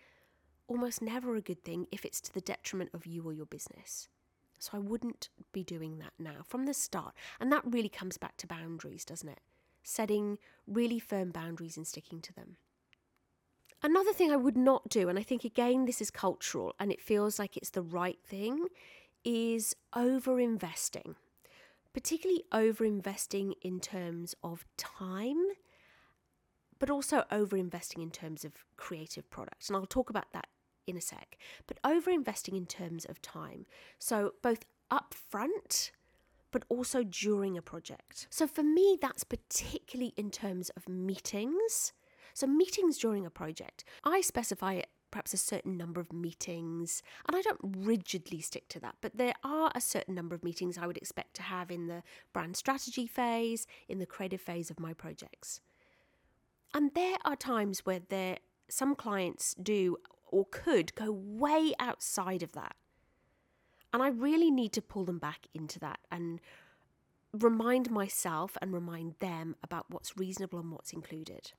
almost 0.69 1.01
never 1.01 1.35
a 1.35 1.41
good 1.41 1.63
thing 1.63 1.87
if 1.91 2.05
it's 2.05 2.21
to 2.21 2.33
the 2.33 2.41
detriment 2.41 2.91
of 2.93 3.05
you 3.05 3.23
or 3.23 3.33
your 3.33 3.45
business. 3.45 4.07
So 4.59 4.71
I 4.73 4.79
wouldn't 4.79 5.29
be 5.51 5.63
doing 5.63 5.99
that 5.99 6.13
now 6.17 6.43
from 6.45 6.65
the 6.65 6.73
start. 6.73 7.13
And 7.39 7.51
that 7.51 7.63
really 7.65 7.89
comes 7.89 8.17
back 8.17 8.37
to 8.37 8.47
boundaries, 8.47 9.03
doesn't 9.03 9.29
it? 9.29 9.39
Setting 9.83 10.37
really 10.67 10.99
firm 10.99 11.31
boundaries 11.31 11.77
and 11.77 11.87
sticking 11.87 12.21
to 12.21 12.33
them. 12.33 12.57
Another 13.81 14.11
thing 14.13 14.31
I 14.31 14.37
would 14.37 14.57
not 14.57 14.89
do, 14.89 15.09
and 15.09 15.17
I 15.17 15.23
think 15.23 15.43
again 15.43 15.85
this 15.85 16.01
is 16.01 16.11
cultural 16.11 16.75
and 16.79 16.91
it 16.91 17.01
feels 17.01 17.39
like 17.39 17.55
it's 17.57 17.69
the 17.69 17.81
right 17.81 18.19
thing, 18.25 18.67
is 19.23 19.75
over 19.95 20.39
investing 20.39 21.15
particularly 21.93 22.43
over 22.51 22.85
investing 22.85 23.53
in 23.61 23.79
terms 23.79 24.35
of 24.43 24.65
time, 24.77 25.43
but 26.77 26.89
also 26.89 27.25
over 27.31 27.57
investing 27.57 28.01
in 28.01 28.11
terms 28.11 28.45
of 28.45 28.53
creative 28.77 29.29
products. 29.29 29.67
And 29.67 29.75
I'll 29.75 29.85
talk 29.85 30.09
about 30.09 30.31
that 30.33 30.47
in 30.89 30.97
a 30.97 31.01
sec. 31.01 31.37
But 31.67 31.79
over 31.83 32.11
investing 32.11 32.55
in 32.55 32.65
terms 32.65 33.05
of 33.05 33.21
time. 33.21 33.65
So 33.99 34.33
both 34.41 34.65
upfront, 34.91 35.91
but 36.51 36.63
also 36.69 37.03
during 37.03 37.57
a 37.57 37.61
project. 37.61 38.27
So 38.29 38.47
for 38.47 38.63
me, 38.63 38.97
that's 39.01 39.23
particularly 39.23 40.13
in 40.17 40.31
terms 40.31 40.69
of 40.71 40.89
meetings. 40.89 41.93
So, 42.33 42.47
meetings 42.47 42.97
during 42.97 43.25
a 43.25 43.29
project, 43.29 43.83
I 44.03 44.21
specify 44.21 44.81
perhaps 45.11 45.33
a 45.33 45.37
certain 45.37 45.77
number 45.77 45.99
of 45.99 46.13
meetings. 46.13 47.01
And 47.27 47.35
I 47.35 47.41
don't 47.41 47.59
rigidly 47.61 48.41
stick 48.41 48.67
to 48.69 48.79
that, 48.81 48.95
but 49.01 49.17
there 49.17 49.33
are 49.43 49.71
a 49.73 49.81
certain 49.81 50.15
number 50.15 50.35
of 50.35 50.43
meetings 50.43 50.77
I 50.77 50.87
would 50.87 50.97
expect 50.97 51.35
to 51.35 51.41
have 51.41 51.71
in 51.71 51.87
the 51.87 52.03
brand 52.31 52.55
strategy 52.55 53.07
phase, 53.07 53.65
in 53.87 53.99
the 53.99 54.05
creative 54.05 54.41
phase 54.41 54.69
of 54.69 54.79
my 54.79 54.93
projects. 54.93 55.61
And 56.73 56.91
there 56.93 57.17
are 57.25 57.35
times 57.35 57.85
where 57.85 58.01
there 58.07 58.37
some 58.69 58.95
clients 58.95 59.55
do 59.55 59.97
or 60.31 60.45
could 60.49 60.95
go 60.95 61.11
way 61.11 61.73
outside 61.79 62.43
of 62.43 62.53
that. 62.53 62.75
And 63.91 64.03
I 64.03 64.09
really 64.09 64.51
need 64.51 64.73
to 64.73 64.81
pull 64.81 65.05
them 65.05 65.19
back 65.19 65.47
into 65.53 65.79
that 65.79 65.99
and 66.11 66.39
remind 67.33 67.91
myself 67.91 68.57
and 68.61 68.73
remind 68.73 69.15
them 69.19 69.55
about 69.63 69.85
what's 69.89 70.17
reasonable 70.17 70.59
and 70.59 70.71
what's 70.71 70.93
included. 70.93 71.51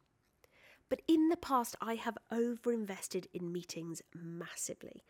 But 0.89 1.03
in 1.07 1.29
the 1.29 1.37
past, 1.37 1.77
I 1.81 1.95
have 1.95 2.19
overinvested 2.33 3.27
in 3.33 3.53
meetings 3.53 4.03
massively. 4.15 5.05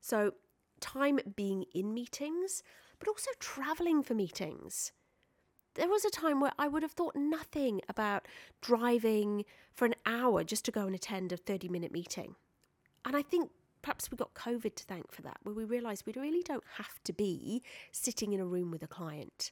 So, 0.00 0.34
time 0.80 1.18
being 1.36 1.64
in 1.74 1.92
meetings, 1.92 2.62
but 2.98 3.08
also 3.08 3.30
traveling 3.38 4.02
for 4.02 4.14
meetings. 4.14 4.92
There 5.74 5.88
was 5.88 6.04
a 6.04 6.10
time 6.10 6.40
where 6.40 6.52
I 6.58 6.68
would 6.68 6.82
have 6.82 6.92
thought 6.92 7.14
nothing 7.14 7.80
about 7.88 8.26
driving 8.60 9.44
for 9.72 9.84
an 9.84 9.94
hour 10.06 10.42
just 10.44 10.64
to 10.64 10.72
go 10.72 10.86
and 10.86 10.94
attend 10.94 11.32
a 11.32 11.36
30 11.36 11.68
minute 11.68 11.92
meeting. 11.92 12.36
And 13.08 13.16
I 13.16 13.22
think 13.22 13.50
perhaps 13.80 14.10
we 14.10 14.18
got 14.18 14.34
COVID 14.34 14.74
to 14.74 14.84
thank 14.84 15.12
for 15.12 15.22
that, 15.22 15.38
where 15.42 15.54
we 15.54 15.64
realised 15.64 16.04
we 16.04 16.12
really 16.14 16.42
don't 16.42 16.62
have 16.76 17.02
to 17.04 17.14
be 17.14 17.62
sitting 17.90 18.34
in 18.34 18.40
a 18.40 18.44
room 18.44 18.70
with 18.70 18.82
a 18.82 18.86
client 18.86 19.50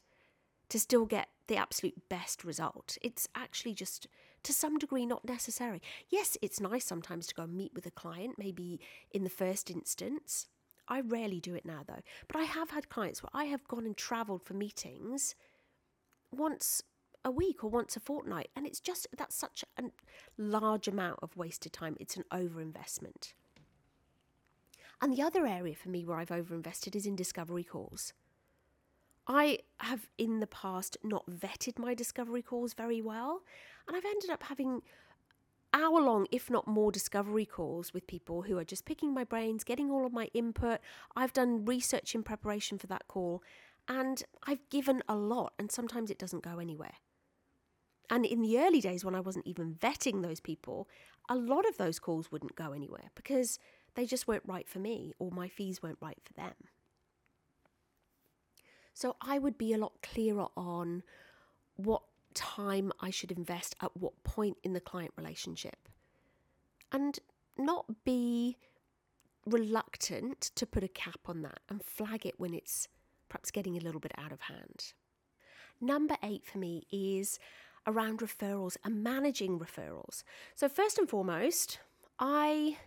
to 0.69 0.79
still 0.79 1.07
get 1.07 1.29
the 1.47 1.57
absolute 1.57 2.07
best 2.11 2.45
result. 2.45 2.99
It's 3.01 3.29
actually 3.35 3.73
just 3.73 4.09
to 4.42 4.53
some 4.53 4.77
degree 4.77 5.07
not 5.07 5.25
necessary. 5.25 5.81
Yes, 6.11 6.37
it's 6.42 6.61
nice 6.61 6.85
sometimes 6.85 7.27
to 7.29 7.35
go 7.35 7.45
and 7.45 7.57
meet 7.57 7.73
with 7.73 7.87
a 7.87 7.90
client, 7.90 8.35
maybe 8.37 8.79
in 9.11 9.25
the 9.25 9.31
first 9.31 9.71
instance. 9.71 10.49
I 10.87 11.01
rarely 11.01 11.40
do 11.40 11.55
it 11.55 11.64
now 11.64 11.81
though, 11.87 12.03
but 12.29 12.37
I 12.38 12.45
have 12.45 12.71
had 12.71 12.90
clients 12.90 13.23
where 13.23 13.31
I 13.33 13.47
have 13.47 13.66
gone 13.66 13.87
and 13.87 13.97
travelled 13.97 14.42
for 14.45 14.53
meetings 14.53 15.35
once 16.31 16.83
a 17.25 17.31
week 17.31 17.64
or 17.64 17.71
once 17.71 17.97
a 17.97 18.01
fortnight, 18.01 18.51
and 18.55 18.66
it's 18.66 18.81
just 18.81 19.07
that's 19.16 19.35
such 19.35 19.64
a 19.79 19.85
large 20.37 20.88
amount 20.88 21.21
of 21.23 21.38
wasted 21.38 21.73
time. 21.73 21.97
It's 21.99 22.16
an 22.16 22.25
overinvestment. 22.31 23.33
And 25.01 25.13
the 25.13 25.23
other 25.23 25.47
area 25.47 25.75
for 25.75 25.89
me 25.89 26.05
where 26.05 26.19
I've 26.19 26.29
overinvested 26.29 26.97
is 26.97 27.07
in 27.07 27.17
discovery 27.17 27.65
calls. 27.65 28.13
I 29.27 29.59
have 29.79 30.09
in 30.19 30.41
the 30.41 30.47
past 30.47 30.97
not 31.03 31.29
vetted 31.29 31.79
my 31.79 31.95
discovery 31.95 32.43
calls 32.43 32.75
very 32.75 33.03
well, 33.03 33.43
and 33.87 33.97
I've 33.97 34.05
ended 34.05 34.31
up 34.31 34.45
having 34.45 34.83
hour 35.73 36.01
long, 36.01 36.27
if 36.31 36.49
not 36.49 36.67
more, 36.67 36.91
discovery 36.93 37.45
calls 37.45 37.93
with 37.93 38.07
people 38.07 38.43
who 38.43 38.57
are 38.57 38.65
just 38.65 38.85
picking 38.85 39.13
my 39.13 39.25
brains, 39.25 39.65
getting 39.65 39.91
all 39.91 40.07
of 40.07 40.13
my 40.13 40.29
input. 40.33 40.81
I've 41.15 41.33
done 41.33 41.65
research 41.65 42.15
in 42.15 42.23
preparation 42.23 42.79
for 42.79 42.87
that 42.87 43.09
call, 43.09 43.43
and 43.89 44.23
I've 44.47 44.69
given 44.71 45.03
a 45.09 45.17
lot, 45.17 45.53
and 45.59 45.71
sometimes 45.71 46.11
it 46.11 46.19
doesn't 46.19 46.43
go 46.43 46.59
anywhere. 46.59 46.95
And 48.09 48.25
in 48.25 48.41
the 48.41 48.59
early 48.61 48.81
days, 48.81 49.05
when 49.05 49.17
I 49.17 49.21
wasn't 49.21 49.47
even 49.47 49.75
vetting 49.75 50.23
those 50.23 50.41
people, 50.41 50.89
a 51.29 51.35
lot 51.35 51.69
of 51.69 51.77
those 51.77 51.99
calls 51.99 52.31
wouldn't 52.31 52.55
go 52.55 52.73
anywhere 52.73 53.11
because 53.17 53.59
they 53.97 54.07
just 54.07 54.29
weren't 54.29 54.45
right 54.47 54.69
for 54.69 54.79
me 54.79 55.13
or 55.19 55.31
my 55.31 55.49
fees 55.49 55.83
weren't 55.83 55.99
right 56.01 56.19
for 56.23 56.33
them. 56.35 56.55
So 58.95 59.17
I 59.21 59.39
would 59.39 59.59
be 59.59 59.73
a 59.73 59.79
lot 59.79 59.95
clearer 60.03 60.47
on 60.57 61.03
what 61.77 62.03
time 62.35 62.93
I 63.01 63.11
should 63.11 63.33
invest 63.33 63.75
at 63.83 63.97
what 63.97 64.23
point 64.23 64.59
in 64.63 64.75
the 64.75 64.81
client 64.81 65.13
relationship 65.17 65.89
and 66.93 67.19
not 67.59 68.05
be 68.05 68.57
reluctant 69.47 70.41
to 70.55 70.67
put 70.67 70.85
a 70.85 70.89
cap 70.89 71.21
on 71.27 71.43
that 71.43 71.61
and 71.69 71.83
flag 71.83 72.27
it 72.27 72.39
when 72.39 72.55
it's 72.55 72.89
perhaps 73.29 73.51
getting 73.51 73.77
a 73.77 73.81
little 73.81 74.01
bit 74.01 74.13
out 74.19 74.33
of 74.33 74.43
hand. 74.43 74.93
Number 75.81 76.17
eight 76.23 76.45
for 76.47 76.59
me 76.59 76.87
is 76.91 77.39
around 77.87 78.21
referrals 78.21 78.77
and 78.85 79.03
managing 79.03 79.59
referrals. 79.59 80.23
So, 80.55 80.69
first 80.69 80.99
and 80.99 81.09
foremost, 81.09 81.79
I 82.19 82.79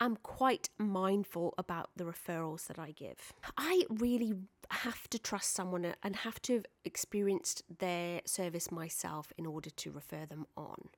am 0.00 0.16
quite 0.22 0.68
mindful 0.78 1.54
about 1.58 1.90
the 1.96 2.04
referrals 2.04 2.66
that 2.66 2.78
I 2.78 2.92
give. 2.92 3.32
I 3.56 3.84
really 3.88 4.34
have 4.70 5.08
to 5.10 5.18
trust 5.18 5.54
someone 5.54 5.94
and 6.02 6.16
have 6.16 6.40
to 6.42 6.54
have 6.54 6.66
experienced 6.84 7.62
their 7.78 8.20
service 8.24 8.70
myself 8.70 9.32
in 9.38 9.46
order 9.46 9.70
to 9.70 9.90
refer 9.90 10.26
them 10.26 10.46
on. 10.56 10.88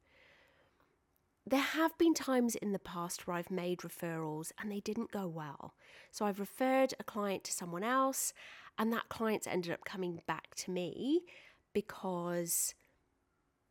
There 1.47 1.61
have 1.61 1.97
been 1.97 2.13
times 2.13 2.57
in 2.57 2.73
the 2.73 2.79
past 2.79 3.27
where 3.27 3.37
I've 3.37 3.51
made 3.51 3.79
referrals 3.79 4.53
and 4.61 4.71
they 4.71 4.81
didn't 4.81 5.13
go 5.13 5.27
well. 5.27 5.75
So 6.11 6.27
I've 6.27 6.41
referred 6.41 6.93
a 7.01 7.05
client 7.05 7.45
to 7.45 7.53
someone 7.53 7.83
else, 7.83 8.35
and 8.79 8.93
that 8.93 9.09
client's 9.09 9.47
ended 9.47 9.73
up 9.73 9.85
coming 9.85 10.21
back 10.27 10.55
to 10.57 10.71
me 10.71 11.23
because 11.73 12.75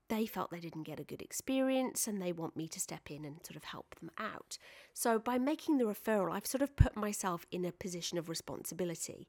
they 0.09 0.25
felt 0.25 0.51
they 0.51 0.59
didn't 0.59 0.83
get 0.83 0.99
a 0.99 1.03
good 1.03 1.21
experience 1.21 2.07
and 2.07 2.21
they 2.21 2.31
want 2.31 2.55
me 2.55 2.67
to 2.69 2.79
step 2.79 3.11
in 3.11 3.25
and 3.25 3.45
sort 3.45 3.57
of 3.57 3.65
help 3.65 3.95
them 3.99 4.09
out. 4.17 4.57
So 4.93 5.19
by 5.19 5.37
making 5.37 5.77
the 5.77 5.85
referral, 5.85 6.33
I've 6.33 6.45
sort 6.45 6.61
of 6.61 6.75
put 6.75 6.95
myself 6.95 7.45
in 7.51 7.65
a 7.65 7.71
position 7.71 8.17
of 8.17 8.29
responsibility. 8.29 9.27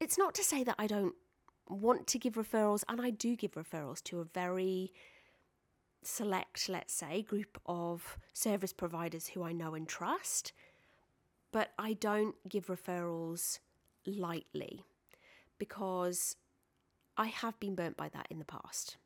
It's 0.00 0.18
not 0.18 0.34
to 0.34 0.44
say 0.44 0.62
that 0.64 0.76
I 0.78 0.86
don't 0.86 1.14
want 1.68 2.06
to 2.08 2.18
give 2.18 2.34
referrals, 2.34 2.84
and 2.88 3.00
I 3.00 3.10
do 3.10 3.36
give 3.36 3.52
referrals 3.52 4.02
to 4.04 4.20
a 4.20 4.24
very 4.24 4.92
select, 6.02 6.68
let's 6.68 6.92
say, 6.92 7.22
group 7.22 7.60
of 7.66 8.18
service 8.32 8.72
providers 8.72 9.28
who 9.28 9.42
I 9.42 9.52
know 9.52 9.74
and 9.74 9.88
trust, 9.88 10.52
but 11.52 11.70
I 11.78 11.94
don't 11.94 12.34
give 12.48 12.66
referrals 12.66 13.60
lightly 14.06 14.84
because 15.58 16.36
I 17.16 17.26
have 17.26 17.58
been 17.60 17.74
burnt 17.74 17.96
by 17.96 18.08
that 18.10 18.26
in 18.30 18.38
the 18.38 18.44
past. 18.44 18.96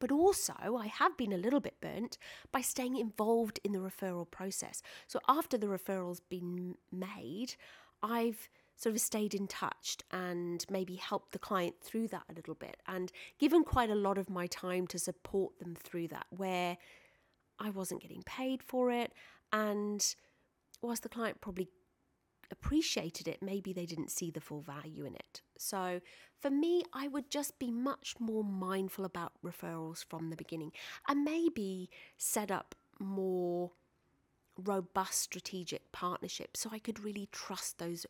But 0.00 0.10
also, 0.10 0.54
I 0.78 0.86
have 0.88 1.16
been 1.16 1.32
a 1.32 1.38
little 1.38 1.60
bit 1.60 1.80
burnt 1.80 2.18
by 2.50 2.62
staying 2.62 2.96
involved 2.96 3.60
in 3.62 3.72
the 3.72 3.78
referral 3.78 4.28
process. 4.28 4.82
So, 5.06 5.20
after 5.28 5.56
the 5.56 5.68
referral's 5.68 6.20
been 6.20 6.74
made, 6.90 7.54
I've 8.02 8.48
sort 8.76 8.94
of 8.94 9.00
stayed 9.00 9.34
in 9.34 9.46
touch 9.46 9.98
and 10.10 10.64
maybe 10.70 10.96
helped 10.96 11.32
the 11.32 11.38
client 11.38 11.74
through 11.82 12.08
that 12.08 12.22
a 12.30 12.32
little 12.32 12.54
bit 12.54 12.78
and 12.88 13.12
given 13.38 13.62
quite 13.62 13.90
a 13.90 13.94
lot 13.94 14.16
of 14.16 14.30
my 14.30 14.46
time 14.46 14.86
to 14.86 14.98
support 14.98 15.58
them 15.58 15.74
through 15.74 16.08
that 16.08 16.24
where 16.30 16.78
I 17.58 17.68
wasn't 17.68 18.00
getting 18.00 18.22
paid 18.22 18.62
for 18.62 18.90
it 18.90 19.12
and 19.52 20.02
whilst 20.80 21.02
the 21.02 21.10
client 21.10 21.42
probably 21.42 21.68
appreciated 22.50 23.28
it, 23.28 23.42
maybe 23.42 23.74
they 23.74 23.86
didn't 23.86 24.10
see 24.10 24.30
the 24.30 24.40
full 24.40 24.62
value 24.62 25.04
in 25.04 25.14
it. 25.14 25.42
So 25.60 26.00
for 26.38 26.50
me, 26.50 26.82
I 26.92 27.06
would 27.06 27.30
just 27.30 27.58
be 27.58 27.70
much 27.70 28.14
more 28.18 28.42
mindful 28.42 29.04
about 29.04 29.32
referrals 29.44 30.04
from 30.04 30.30
the 30.30 30.36
beginning 30.36 30.72
and 31.06 31.22
maybe 31.22 31.90
set 32.16 32.50
up 32.50 32.74
more 32.98 33.72
robust 34.56 35.18
strategic 35.20 35.92
partnerships 35.92 36.60
so 36.60 36.70
I 36.72 36.78
could 36.78 37.00
really 37.00 37.28
trust 37.30 37.78
those 37.78 38.06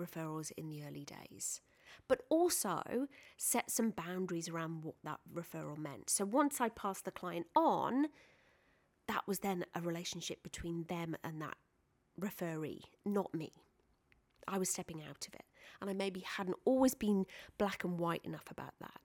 referrals 0.00 0.50
in 0.56 0.68
the 0.68 0.82
early 0.82 1.04
days. 1.04 1.60
But 2.08 2.22
also 2.28 3.06
set 3.36 3.70
some 3.70 3.90
boundaries 3.90 4.48
around 4.48 4.82
what 4.82 4.96
that 5.04 5.20
referral 5.32 5.78
meant. 5.78 6.10
So 6.10 6.24
once 6.24 6.60
I 6.60 6.68
passed 6.70 7.04
the 7.04 7.10
client 7.10 7.46
on, 7.54 8.06
that 9.08 9.28
was 9.28 9.40
then 9.40 9.64
a 9.74 9.80
relationship 9.80 10.42
between 10.42 10.84
them 10.84 11.16
and 11.22 11.40
that 11.42 11.56
referee, 12.18 12.82
not 13.04 13.32
me. 13.34 13.52
I 14.48 14.58
was 14.58 14.70
stepping 14.70 15.02
out 15.02 15.26
of 15.26 15.34
it. 15.34 15.44
And 15.80 15.90
I 15.90 15.92
maybe 15.92 16.20
hadn't 16.20 16.56
always 16.64 16.94
been 16.94 17.26
black 17.58 17.84
and 17.84 17.98
white 17.98 18.24
enough 18.24 18.50
about 18.50 18.74
that. 18.80 19.00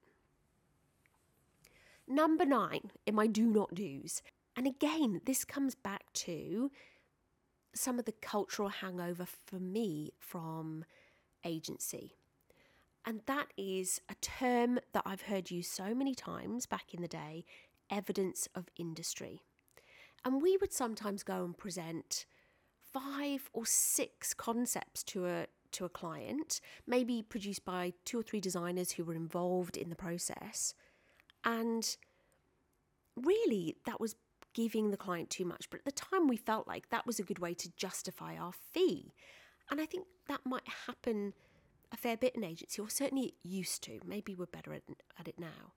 Number 2.08 2.46
nine 2.46 2.92
in 3.06 3.16
my 3.16 3.28
do 3.28 3.46
not 3.46 3.76
do's. 3.76 4.22
And 4.56 4.66
again, 4.66 5.22
this 5.26 5.46
comes 5.46 5.76
back 5.76 6.12
to 6.14 6.72
some 7.74 8.00
of 8.00 8.06
the 8.06 8.12
cultural 8.12 8.70
hangover 8.70 9.26
for 9.26 9.60
me 9.60 10.12
from 10.18 10.86
agency. 11.46 12.16
And 13.06 13.22
that 13.28 13.48
is 13.58 14.02
a 14.10 14.16
term 14.16 14.80
that 14.94 15.04
I've 15.06 15.24
heard 15.24 15.52
used 15.52 15.72
so 15.72 15.96
many 15.96 16.14
times 16.14 16.66
back 16.66 16.94
in 16.94 17.02
the 17.02 17.08
day 17.08 17.46
evidence 17.90 18.48
of 18.54 18.70
industry. 18.76 19.42
And 20.26 20.42
we 20.42 20.58
would 20.58 20.74
sometimes 20.74 21.24
go 21.24 21.46
and 21.46 21.58
present 21.58 22.26
five 22.92 23.50
or 23.54 23.66
six 23.66 24.34
concepts 24.34 25.04
to 25.04 25.28
a 25.28 25.46
to 25.80 25.86
a 25.86 25.90
client, 25.90 26.62
maybe 26.86 27.22
produced 27.22 27.66
by 27.66 27.94
two 28.06 28.20
or 28.20 28.24
three 28.24 28.40
designers 28.40 28.92
who 28.92 29.04
were 29.04 29.16
involved 29.16 29.78
in 29.78 29.90
the 29.90 29.96
process. 29.96 30.74
And 31.44 31.96
really 33.16 33.78
that 33.86 34.00
was 34.00 34.16
giving 34.54 34.92
the 34.92 34.98
client 34.98 35.30
too 35.30 35.46
much. 35.46 35.70
But 35.70 35.80
at 35.80 35.86
the 35.86 35.92
time 35.92 36.28
we 36.28 36.38
felt 36.38 36.68
like 36.68 36.90
that 36.90 37.08
was 37.08 37.20
a 37.20 37.24
good 37.24 37.40
way 37.40 37.54
to 37.56 37.72
justify 37.76 38.36
our 38.36 38.54
fee. 38.74 39.14
And 39.72 39.80
I 39.80 39.86
think 39.86 40.06
that 40.28 40.42
might 40.46 40.68
happen 40.88 41.34
a 41.92 41.98
fair 41.98 42.18
bit 42.18 42.36
in 42.36 42.44
agency, 42.44 42.82
or 42.82 42.90
certainly 42.90 43.28
it 43.28 43.34
used 43.44 43.84
to. 43.84 44.00
Maybe 44.06 44.36
we're 44.36 44.46
better 44.46 44.74
at, 44.74 44.84
at 45.20 45.28
it 45.28 45.40
now. 45.40 45.74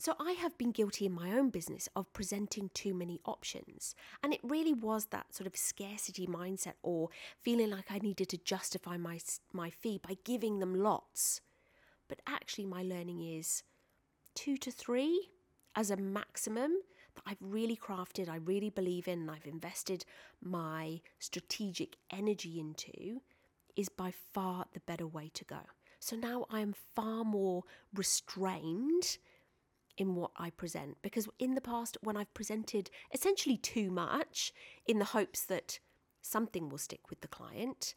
So 0.00 0.14
I 0.18 0.32
have 0.32 0.56
been 0.56 0.70
guilty 0.70 1.04
in 1.04 1.12
my 1.12 1.30
own 1.32 1.50
business 1.50 1.86
of 1.94 2.10
presenting 2.14 2.70
too 2.72 2.94
many 2.94 3.20
options. 3.26 3.94
And 4.22 4.32
it 4.32 4.40
really 4.42 4.72
was 4.72 5.04
that 5.06 5.34
sort 5.34 5.46
of 5.46 5.54
scarcity 5.54 6.26
mindset 6.26 6.72
or 6.82 7.10
feeling 7.42 7.68
like 7.68 7.92
I 7.92 7.98
needed 7.98 8.30
to 8.30 8.38
justify 8.38 8.96
my, 8.96 9.18
my 9.52 9.68
fee 9.68 10.00
by 10.02 10.16
giving 10.24 10.58
them 10.58 10.74
lots. 10.74 11.42
But 12.08 12.20
actually, 12.26 12.64
my 12.64 12.82
learning 12.82 13.20
is 13.20 13.62
two 14.34 14.56
to 14.56 14.70
three 14.70 15.28
as 15.76 15.90
a 15.90 15.98
maximum 15.98 16.72
that 17.14 17.22
I've 17.26 17.36
really 17.42 17.76
crafted, 17.76 18.30
I 18.30 18.36
really 18.36 18.70
believe 18.70 19.06
in, 19.06 19.20
and 19.20 19.30
I've 19.30 19.46
invested 19.46 20.06
my 20.42 21.02
strategic 21.18 21.96
energy 22.10 22.58
into 22.58 23.20
is 23.76 23.90
by 23.90 24.14
far 24.32 24.64
the 24.72 24.80
better 24.80 25.06
way 25.06 25.30
to 25.34 25.44
go. 25.44 25.60
So 25.98 26.16
now 26.16 26.46
I 26.50 26.60
am 26.60 26.74
far 26.94 27.22
more 27.22 27.64
restrained 27.94 29.18
in 30.00 30.14
what 30.14 30.30
I 30.38 30.48
present. 30.48 30.96
Because 31.02 31.28
in 31.38 31.54
the 31.54 31.60
past, 31.60 31.98
when 32.00 32.16
I've 32.16 32.32
presented 32.32 32.90
essentially 33.12 33.58
too 33.58 33.90
much 33.90 34.52
in 34.86 34.98
the 34.98 35.04
hopes 35.04 35.44
that 35.44 35.78
something 36.22 36.70
will 36.70 36.78
stick 36.78 37.10
with 37.10 37.20
the 37.20 37.28
client, 37.28 37.94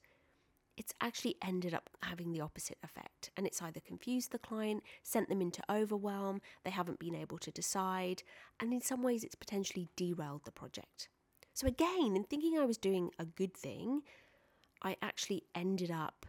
it's 0.75 0.93
actually 0.99 1.35
ended 1.41 1.73
up 1.73 1.89
having 2.01 2.33
the 2.33 2.41
opposite 2.41 2.77
effect. 2.83 3.31
And 3.37 3.47
it's 3.47 3.61
either 3.61 3.79
confused 3.79 4.33
the 4.33 4.37
client, 4.37 4.83
sent 5.01 5.29
them 5.29 5.41
into 5.41 5.63
overwhelm, 5.71 6.41
they 6.65 6.71
haven't 6.71 6.99
been 6.99 7.15
able 7.15 7.37
to 7.37 7.51
decide, 7.51 8.23
and 8.59 8.73
in 8.73 8.81
some 8.81 9.01
ways, 9.01 9.23
it's 9.23 9.35
potentially 9.35 9.87
derailed 9.95 10.43
the 10.43 10.51
project. 10.51 11.07
So, 11.53 11.67
again, 11.67 12.17
in 12.17 12.25
thinking 12.25 12.57
I 12.59 12.65
was 12.65 12.77
doing 12.77 13.11
a 13.17 13.25
good 13.25 13.55
thing, 13.55 14.01
I 14.81 14.97
actually 15.01 15.43
ended 15.55 15.89
up 15.89 16.25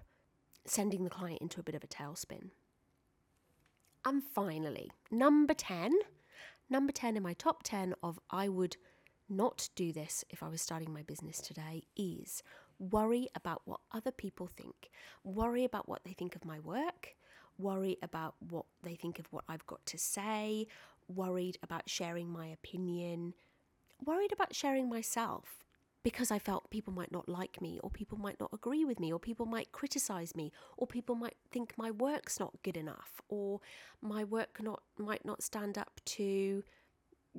sending 0.66 1.02
the 1.02 1.10
client 1.10 1.40
into 1.40 1.58
a 1.58 1.64
bit 1.64 1.74
of 1.74 1.82
a 1.82 1.88
tailspin. 1.88 2.50
And 4.06 4.22
finally, 4.22 4.90
number 5.10 5.54
10. 5.54 5.92
Number 6.68 6.92
10 6.92 7.16
in 7.16 7.22
my 7.22 7.32
top 7.34 7.62
10 7.62 7.94
of 8.02 8.18
I 8.30 8.48
would 8.48 8.76
not 9.28 9.70
do 9.74 9.92
this 9.92 10.24
if 10.28 10.42
I 10.42 10.48
was 10.48 10.60
starting 10.60 10.92
my 10.92 11.02
business 11.02 11.38
today 11.40 11.84
is 11.96 12.42
worry 12.78 13.28
about 13.34 13.62
what 13.64 13.80
other 13.92 14.10
people 14.10 14.46
think. 14.46 14.90
Worry 15.22 15.64
about 15.64 15.88
what 15.88 16.04
they 16.04 16.12
think 16.12 16.36
of 16.36 16.44
my 16.44 16.60
work. 16.60 17.14
Worry 17.56 17.96
about 18.02 18.34
what 18.40 18.66
they 18.82 18.94
think 18.94 19.18
of 19.18 19.26
what 19.30 19.44
I've 19.48 19.66
got 19.66 19.84
to 19.86 19.98
say. 19.98 20.66
Worried 21.08 21.58
about 21.62 21.88
sharing 21.88 22.28
my 22.28 22.46
opinion. 22.46 23.32
Worried 24.04 24.32
about 24.32 24.54
sharing 24.54 24.88
myself 24.90 25.63
because 26.04 26.30
I 26.30 26.38
felt 26.38 26.70
people 26.70 26.92
might 26.92 27.10
not 27.10 27.28
like 27.28 27.60
me, 27.60 27.80
or 27.82 27.90
people 27.90 28.18
might 28.18 28.38
not 28.38 28.50
agree 28.52 28.84
with 28.84 29.00
me, 29.00 29.12
or 29.12 29.18
people 29.18 29.46
might 29.46 29.72
criticize 29.72 30.36
me, 30.36 30.52
or 30.76 30.86
people 30.86 31.16
might 31.16 31.36
think 31.50 31.72
my 31.76 31.90
work's 31.90 32.38
not 32.38 32.62
good 32.62 32.76
enough, 32.76 33.20
or 33.28 33.60
my 34.00 34.22
work 34.22 34.62
not 34.62 34.82
might 34.98 35.24
not 35.24 35.42
stand 35.42 35.76
up 35.78 36.00
to 36.04 36.62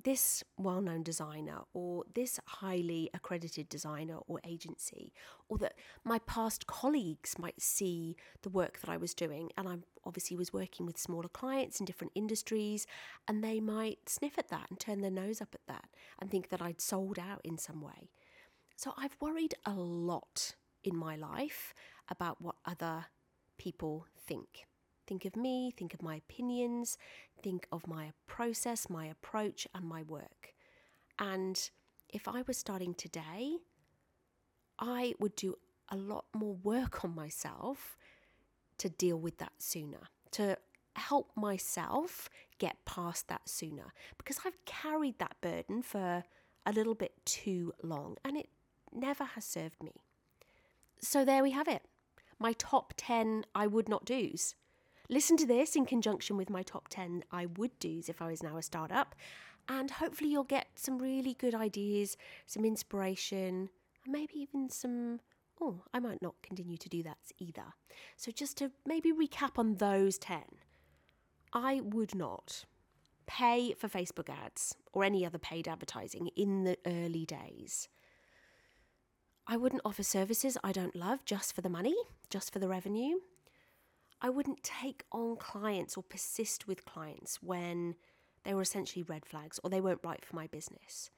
this 0.03 0.43
well 0.57 0.81
known 0.81 1.03
designer 1.03 1.59
or 1.73 2.03
this 2.13 2.37
highly 2.45 3.09
accredited 3.13 3.69
designer 3.69 4.17
or 4.27 4.41
agency, 4.43 5.13
or 5.47 5.57
that 5.59 5.75
my 6.03 6.19
past 6.19 6.67
colleagues 6.67 7.39
might 7.39 7.61
see 7.61 8.15
the 8.41 8.49
work 8.49 8.79
that 8.81 8.89
I 8.89 8.97
was 8.97 9.13
doing. 9.13 9.51
And 9.57 9.69
I 9.69 9.77
obviously 10.03 10.35
was 10.35 10.51
working 10.51 10.85
with 10.85 10.97
smaller 10.97 11.29
clients 11.29 11.79
in 11.79 11.85
different 11.85 12.13
industries, 12.15 12.87
and 13.27 13.43
they 13.43 13.59
might 13.59 14.09
sniff 14.09 14.37
at 14.37 14.49
that 14.49 14.67
and 14.69 14.79
turn 14.79 15.01
their 15.01 15.11
nose 15.11 15.39
up 15.39 15.53
at 15.53 15.67
that 15.67 15.85
and 16.19 16.29
think 16.29 16.49
that 16.49 16.61
I'd 16.61 16.81
sold 16.81 17.19
out 17.19 17.41
in 17.43 17.57
some 17.57 17.81
way. 17.81 18.09
So 18.75 18.93
I've 18.97 19.15
worried 19.21 19.55
a 19.65 19.71
lot 19.71 20.55
in 20.83 20.95
my 20.95 21.15
life 21.15 21.73
about 22.09 22.41
what 22.41 22.55
other 22.65 23.05
people 23.57 24.05
think. 24.27 24.65
Think 25.07 25.25
of 25.25 25.35
me, 25.35 25.71
think 25.75 25.93
of 25.93 26.01
my 26.01 26.15
opinions, 26.15 26.97
think 27.41 27.67
of 27.71 27.87
my 27.87 28.11
process, 28.27 28.89
my 28.89 29.05
approach, 29.05 29.67
and 29.73 29.85
my 29.85 30.03
work. 30.03 30.53
And 31.19 31.69
if 32.09 32.27
I 32.27 32.43
was 32.47 32.57
starting 32.57 32.93
today, 32.93 33.57
I 34.77 35.13
would 35.19 35.35
do 35.35 35.55
a 35.89 35.95
lot 35.95 36.25
more 36.33 36.55
work 36.55 37.05
on 37.05 37.15
myself 37.15 37.97
to 38.79 38.89
deal 38.89 39.17
with 39.17 39.37
that 39.37 39.53
sooner, 39.59 40.09
to 40.31 40.57
help 40.95 41.31
myself 41.35 42.29
get 42.59 42.83
past 42.85 43.27
that 43.29 43.47
sooner, 43.47 43.93
because 44.17 44.39
I've 44.45 44.63
carried 44.65 45.19
that 45.19 45.37
burden 45.41 45.81
for 45.81 46.23
a 46.65 46.73
little 46.73 46.95
bit 46.95 47.13
too 47.25 47.73
long 47.83 48.17
and 48.25 48.35
it 48.35 48.49
never 48.95 49.23
has 49.23 49.45
served 49.45 49.83
me. 49.83 50.01
So 50.99 51.25
there 51.25 51.43
we 51.43 51.51
have 51.51 51.67
it 51.67 51.83
my 52.39 52.53
top 52.53 52.93
10 52.97 53.45
I 53.53 53.67
would 53.67 53.87
not 53.87 54.05
do's. 54.05 54.55
Listen 55.09 55.37
to 55.37 55.45
this 55.45 55.75
in 55.75 55.85
conjunction 55.85 56.35
with 56.35 56.49
my 56.49 56.63
top 56.63 56.87
10 56.89 57.23
I 57.31 57.45
would 57.45 57.77
do's 57.79 58.09
if 58.09 58.21
I 58.21 58.27
was 58.27 58.43
now 58.43 58.57
a 58.57 58.61
startup, 58.61 59.15
and 59.69 59.89
hopefully 59.91 60.31
you'll 60.31 60.43
get 60.43 60.67
some 60.75 60.99
really 60.99 61.33
good 61.33 61.55
ideas, 61.55 62.17
some 62.45 62.65
inspiration, 62.65 63.69
and 64.03 64.13
maybe 64.13 64.33
even 64.35 64.69
some. 64.69 65.19
Oh, 65.61 65.83
I 65.93 65.99
might 65.99 66.21
not 66.21 66.35
continue 66.43 66.77
to 66.77 66.89
do 66.89 67.01
that 67.03 67.17
either. 67.39 67.73
So, 68.17 68.31
just 68.31 68.57
to 68.57 68.71
maybe 68.85 69.13
recap 69.13 69.57
on 69.57 69.75
those 69.75 70.17
10, 70.17 70.41
I 71.53 71.79
would 71.81 72.13
not 72.13 72.65
pay 73.25 73.73
for 73.73 73.87
Facebook 73.87 74.29
ads 74.29 74.75
or 74.91 75.03
any 75.03 75.25
other 75.25 75.37
paid 75.37 75.67
advertising 75.67 76.29
in 76.35 76.65
the 76.65 76.77
early 76.85 77.25
days. 77.25 77.87
I 79.47 79.57
wouldn't 79.57 79.83
offer 79.85 80.01
services 80.01 80.57
I 80.63 80.71
don't 80.71 80.95
love 80.95 81.23
just 81.23 81.53
for 81.53 81.61
the 81.61 81.69
money, 81.69 81.95
just 82.29 82.51
for 82.51 82.59
the 82.59 82.67
revenue. 82.67 83.17
I 84.19 84.29
wouldn't 84.29 84.63
take 84.63 85.03
on 85.11 85.37
clients 85.37 85.95
or 85.95 86.03
persist 86.03 86.67
with 86.67 86.85
clients 86.85 87.43
when 87.43 87.95
they 88.43 88.55
were 88.55 88.63
essentially 88.63 89.03
red 89.03 89.25
flags 89.25 89.59
or 89.63 89.69
they 89.69 89.81
weren't 89.81 90.03
right 90.03 90.25
for 90.25 90.35
my 90.35 90.47
business. 90.47 91.11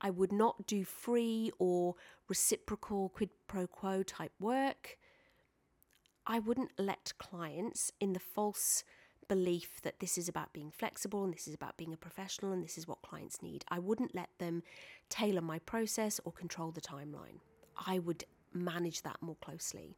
I 0.00 0.10
would 0.10 0.32
not 0.32 0.66
do 0.66 0.84
free 0.84 1.52
or 1.58 1.94
reciprocal 2.28 3.10
quid 3.10 3.30
pro 3.46 3.66
quo 3.66 4.02
type 4.02 4.32
work. 4.38 4.98
I 6.26 6.38
wouldn't 6.38 6.72
let 6.78 7.14
clients 7.18 7.92
in 7.98 8.12
the 8.12 8.20
false 8.20 8.84
belief 9.26 9.80
that 9.82 10.00
this 10.00 10.18
is 10.18 10.28
about 10.28 10.52
being 10.52 10.70
flexible 10.70 11.24
and 11.24 11.32
this 11.32 11.48
is 11.48 11.54
about 11.54 11.76
being 11.78 11.94
a 11.94 11.96
professional 11.96 12.52
and 12.52 12.62
this 12.62 12.76
is 12.76 12.86
what 12.86 13.00
clients 13.00 13.42
need. 13.42 13.64
I 13.68 13.78
wouldn't 13.78 14.14
let 14.14 14.30
them 14.38 14.64
tailor 15.08 15.40
my 15.40 15.60
process 15.60 16.20
or 16.24 16.32
control 16.32 16.72
the 16.72 16.80
timeline. 16.80 17.38
I 17.86 17.98
would 17.98 18.24
manage 18.52 19.02
that 19.02 19.22
more 19.22 19.36
closely. 19.36 19.96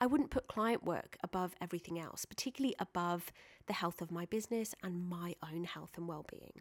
I 0.00 0.06
wouldn't 0.06 0.30
put 0.30 0.48
client 0.48 0.84
work 0.84 1.16
above 1.22 1.54
everything 1.60 1.98
else, 1.98 2.24
particularly 2.24 2.74
above 2.78 3.32
the 3.66 3.72
health 3.72 4.02
of 4.02 4.10
my 4.10 4.26
business 4.26 4.74
and 4.82 5.08
my 5.08 5.34
own 5.42 5.64
health 5.64 5.92
and 5.96 6.06
well 6.06 6.26
being. 6.30 6.60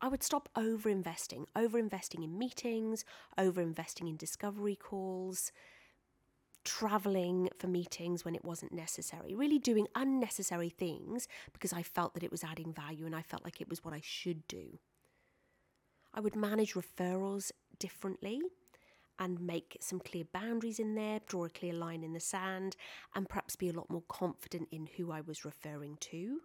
I 0.00 0.08
would 0.08 0.24
stop 0.24 0.48
over 0.56 0.88
investing, 0.88 1.46
over 1.54 1.78
investing 1.78 2.24
in 2.24 2.36
meetings, 2.36 3.04
over 3.38 3.60
investing 3.60 4.08
in 4.08 4.16
discovery 4.16 4.74
calls, 4.74 5.52
traveling 6.64 7.48
for 7.56 7.68
meetings 7.68 8.24
when 8.24 8.34
it 8.34 8.44
wasn't 8.44 8.72
necessary, 8.72 9.36
really 9.36 9.60
doing 9.60 9.86
unnecessary 9.94 10.70
things 10.70 11.28
because 11.52 11.72
I 11.72 11.84
felt 11.84 12.14
that 12.14 12.24
it 12.24 12.32
was 12.32 12.42
adding 12.42 12.72
value 12.72 13.06
and 13.06 13.14
I 13.14 13.22
felt 13.22 13.44
like 13.44 13.60
it 13.60 13.70
was 13.70 13.84
what 13.84 13.94
I 13.94 14.00
should 14.02 14.46
do. 14.48 14.78
I 16.12 16.20
would 16.20 16.34
manage 16.34 16.74
referrals 16.74 17.52
differently 17.78 18.40
and 19.22 19.40
make 19.40 19.76
some 19.80 20.00
clear 20.00 20.24
boundaries 20.32 20.80
in 20.80 20.96
there, 20.96 21.20
draw 21.28 21.44
a 21.44 21.48
clear 21.48 21.72
line 21.72 22.02
in 22.02 22.12
the 22.12 22.18
sand, 22.18 22.74
and 23.14 23.28
perhaps 23.28 23.54
be 23.54 23.68
a 23.68 23.72
lot 23.72 23.88
more 23.88 24.02
confident 24.08 24.68
in 24.72 24.88
who 24.96 25.12
I 25.12 25.20
was 25.20 25.44
referring 25.44 25.96
to. 26.00 26.40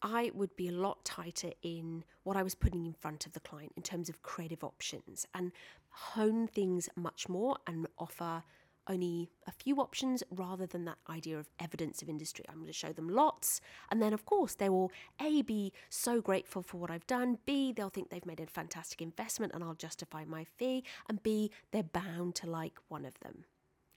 I 0.00 0.30
would 0.32 0.54
be 0.54 0.68
a 0.68 0.72
lot 0.72 1.04
tighter 1.04 1.50
in 1.62 2.04
what 2.22 2.36
I 2.36 2.44
was 2.44 2.54
putting 2.54 2.86
in 2.86 2.92
front 2.92 3.26
of 3.26 3.32
the 3.32 3.40
client 3.40 3.72
in 3.76 3.82
terms 3.82 4.08
of 4.08 4.22
creative 4.22 4.62
options 4.62 5.26
and 5.34 5.50
hone 5.88 6.46
things 6.46 6.88
much 6.94 7.28
more 7.28 7.56
and 7.66 7.88
offer 7.98 8.44
only 8.88 9.30
a 9.46 9.52
few 9.52 9.76
options 9.80 10.22
rather 10.30 10.66
than 10.66 10.84
that 10.84 10.98
idea 11.08 11.38
of 11.38 11.48
evidence 11.58 12.02
of 12.02 12.08
industry. 12.08 12.44
I'm 12.48 12.56
going 12.56 12.66
to 12.66 12.72
show 12.72 12.92
them 12.92 13.08
lots. 13.08 13.60
And 13.90 14.02
then, 14.02 14.12
of 14.12 14.24
course, 14.24 14.54
they 14.54 14.68
will 14.68 14.92
A, 15.20 15.42
be 15.42 15.72
so 15.88 16.20
grateful 16.20 16.62
for 16.62 16.78
what 16.78 16.90
I've 16.90 17.06
done, 17.06 17.38
B, 17.46 17.72
they'll 17.72 17.88
think 17.88 18.10
they've 18.10 18.26
made 18.26 18.40
a 18.40 18.46
fantastic 18.46 19.00
investment 19.00 19.52
and 19.54 19.62
I'll 19.62 19.74
justify 19.74 20.24
my 20.24 20.44
fee, 20.44 20.84
and 21.08 21.22
B, 21.22 21.50
they're 21.70 21.82
bound 21.82 22.34
to 22.36 22.48
like 22.48 22.78
one 22.88 23.04
of 23.04 23.18
them. 23.20 23.44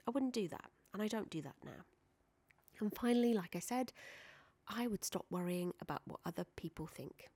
I 0.08 0.12
wouldn't 0.12 0.34
do 0.34 0.48
that, 0.48 0.72
and 0.94 1.02
I 1.02 1.08
don't 1.08 1.30
do 1.30 1.42
that 1.42 1.56
now. 1.64 1.86
And 2.80 2.94
finally, 2.94 3.34
like 3.34 3.56
I 3.56 3.60
said, 3.60 3.92
I 4.68 4.88
would 4.88 5.04
stop 5.04 5.26
worrying 5.30 5.74
about 5.82 6.02
what 6.06 6.20
other 6.26 6.46
people 6.56 6.88
think. 6.88 7.30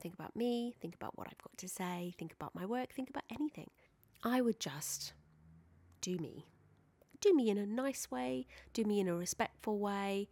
Think 0.00 0.14
about 0.14 0.36
me, 0.36 0.74
think 0.80 0.94
about 0.94 1.16
what 1.16 1.26
I've 1.28 1.42
got 1.42 1.56
to 1.58 1.68
say, 1.68 2.14
think 2.18 2.32
about 2.32 2.54
my 2.54 2.66
work, 2.66 2.92
think 2.92 3.10
about 3.10 3.24
anything. 3.30 3.70
I 4.22 4.40
would 4.40 4.60
just 4.60 5.12
do 6.00 6.18
me 6.18 6.46
do 7.20 7.34
me 7.34 7.50
in 7.50 7.58
a 7.58 7.66
nice 7.66 8.10
way, 8.10 8.46
do 8.72 8.84
me 8.84 9.00
in 9.00 9.08
a 9.08 9.14
respectful 9.14 9.78
way, 9.78 10.28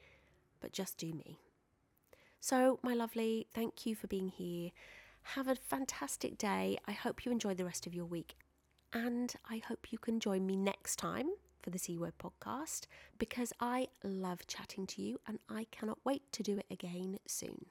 but 0.61 0.73
just 0.73 0.99
do 0.99 1.13
me. 1.13 1.39
So, 2.41 2.79
my 2.83 2.95
lovely, 2.95 3.47
thank 3.55 3.87
you 3.87 3.95
for 3.95 4.07
being 4.07 4.29
here. 4.29 4.71
Have 5.23 5.49
a 5.49 5.55
fantastic 5.55 6.37
day. 6.37 6.77
I 6.87 6.93
hope 6.93 7.25
you 7.25 7.33
enjoy 7.33 7.55
the 7.55 7.65
rest 7.65 7.87
of 7.87 7.95
your 7.95 8.05
week. 8.05 8.37
And 8.93 9.35
I 9.51 9.63
hope 9.67 9.91
you 9.91 9.99
can 9.99 10.21
join 10.21 10.47
me 10.47 10.57
next 10.57 10.97
time 10.97 11.31
for 11.63 11.71
the 11.71 11.79
C 11.79 11.97
Word 11.97 12.13
podcast 12.23 12.83
because 13.19 13.53
I 13.59 13.89
love 14.05 14.47
chatting 14.47 14.87
to 14.89 15.03
you 15.03 15.19
and 15.27 15.39
I 15.49 15.67
cannot 15.71 15.99
wait 16.05 16.31
to 16.33 16.43
do 16.43 16.59
it 16.59 16.67
again 16.71 17.19
soon. 17.27 17.67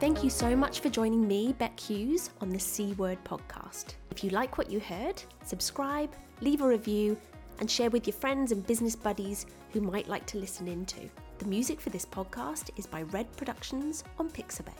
Thank 0.00 0.22
you 0.22 0.30
so 0.30 0.54
much 0.54 0.78
for 0.78 0.90
joining 0.90 1.26
me, 1.26 1.56
Bec 1.58 1.78
Hughes, 1.78 2.30
on 2.40 2.50
the 2.50 2.58
C 2.60 2.92
Word 2.92 3.18
podcast. 3.24 3.94
If 4.12 4.22
you 4.22 4.30
like 4.30 4.56
what 4.56 4.70
you 4.70 4.78
heard, 4.78 5.20
subscribe, 5.44 6.14
leave 6.40 6.60
a 6.60 6.68
review, 6.68 7.18
and 7.58 7.68
share 7.68 7.90
with 7.90 8.06
your 8.06 8.14
friends 8.14 8.52
and 8.52 8.64
business 8.64 8.94
buddies 8.94 9.46
who 9.72 9.80
might 9.80 10.06
like 10.06 10.24
to 10.26 10.38
listen 10.38 10.68
in 10.68 10.86
too. 10.86 11.10
The 11.38 11.46
music 11.46 11.80
for 11.80 11.90
this 11.90 12.06
podcast 12.06 12.70
is 12.76 12.86
by 12.86 13.02
Red 13.02 13.36
Productions 13.36 14.04
on 14.20 14.30
Pixabay. 14.30 14.70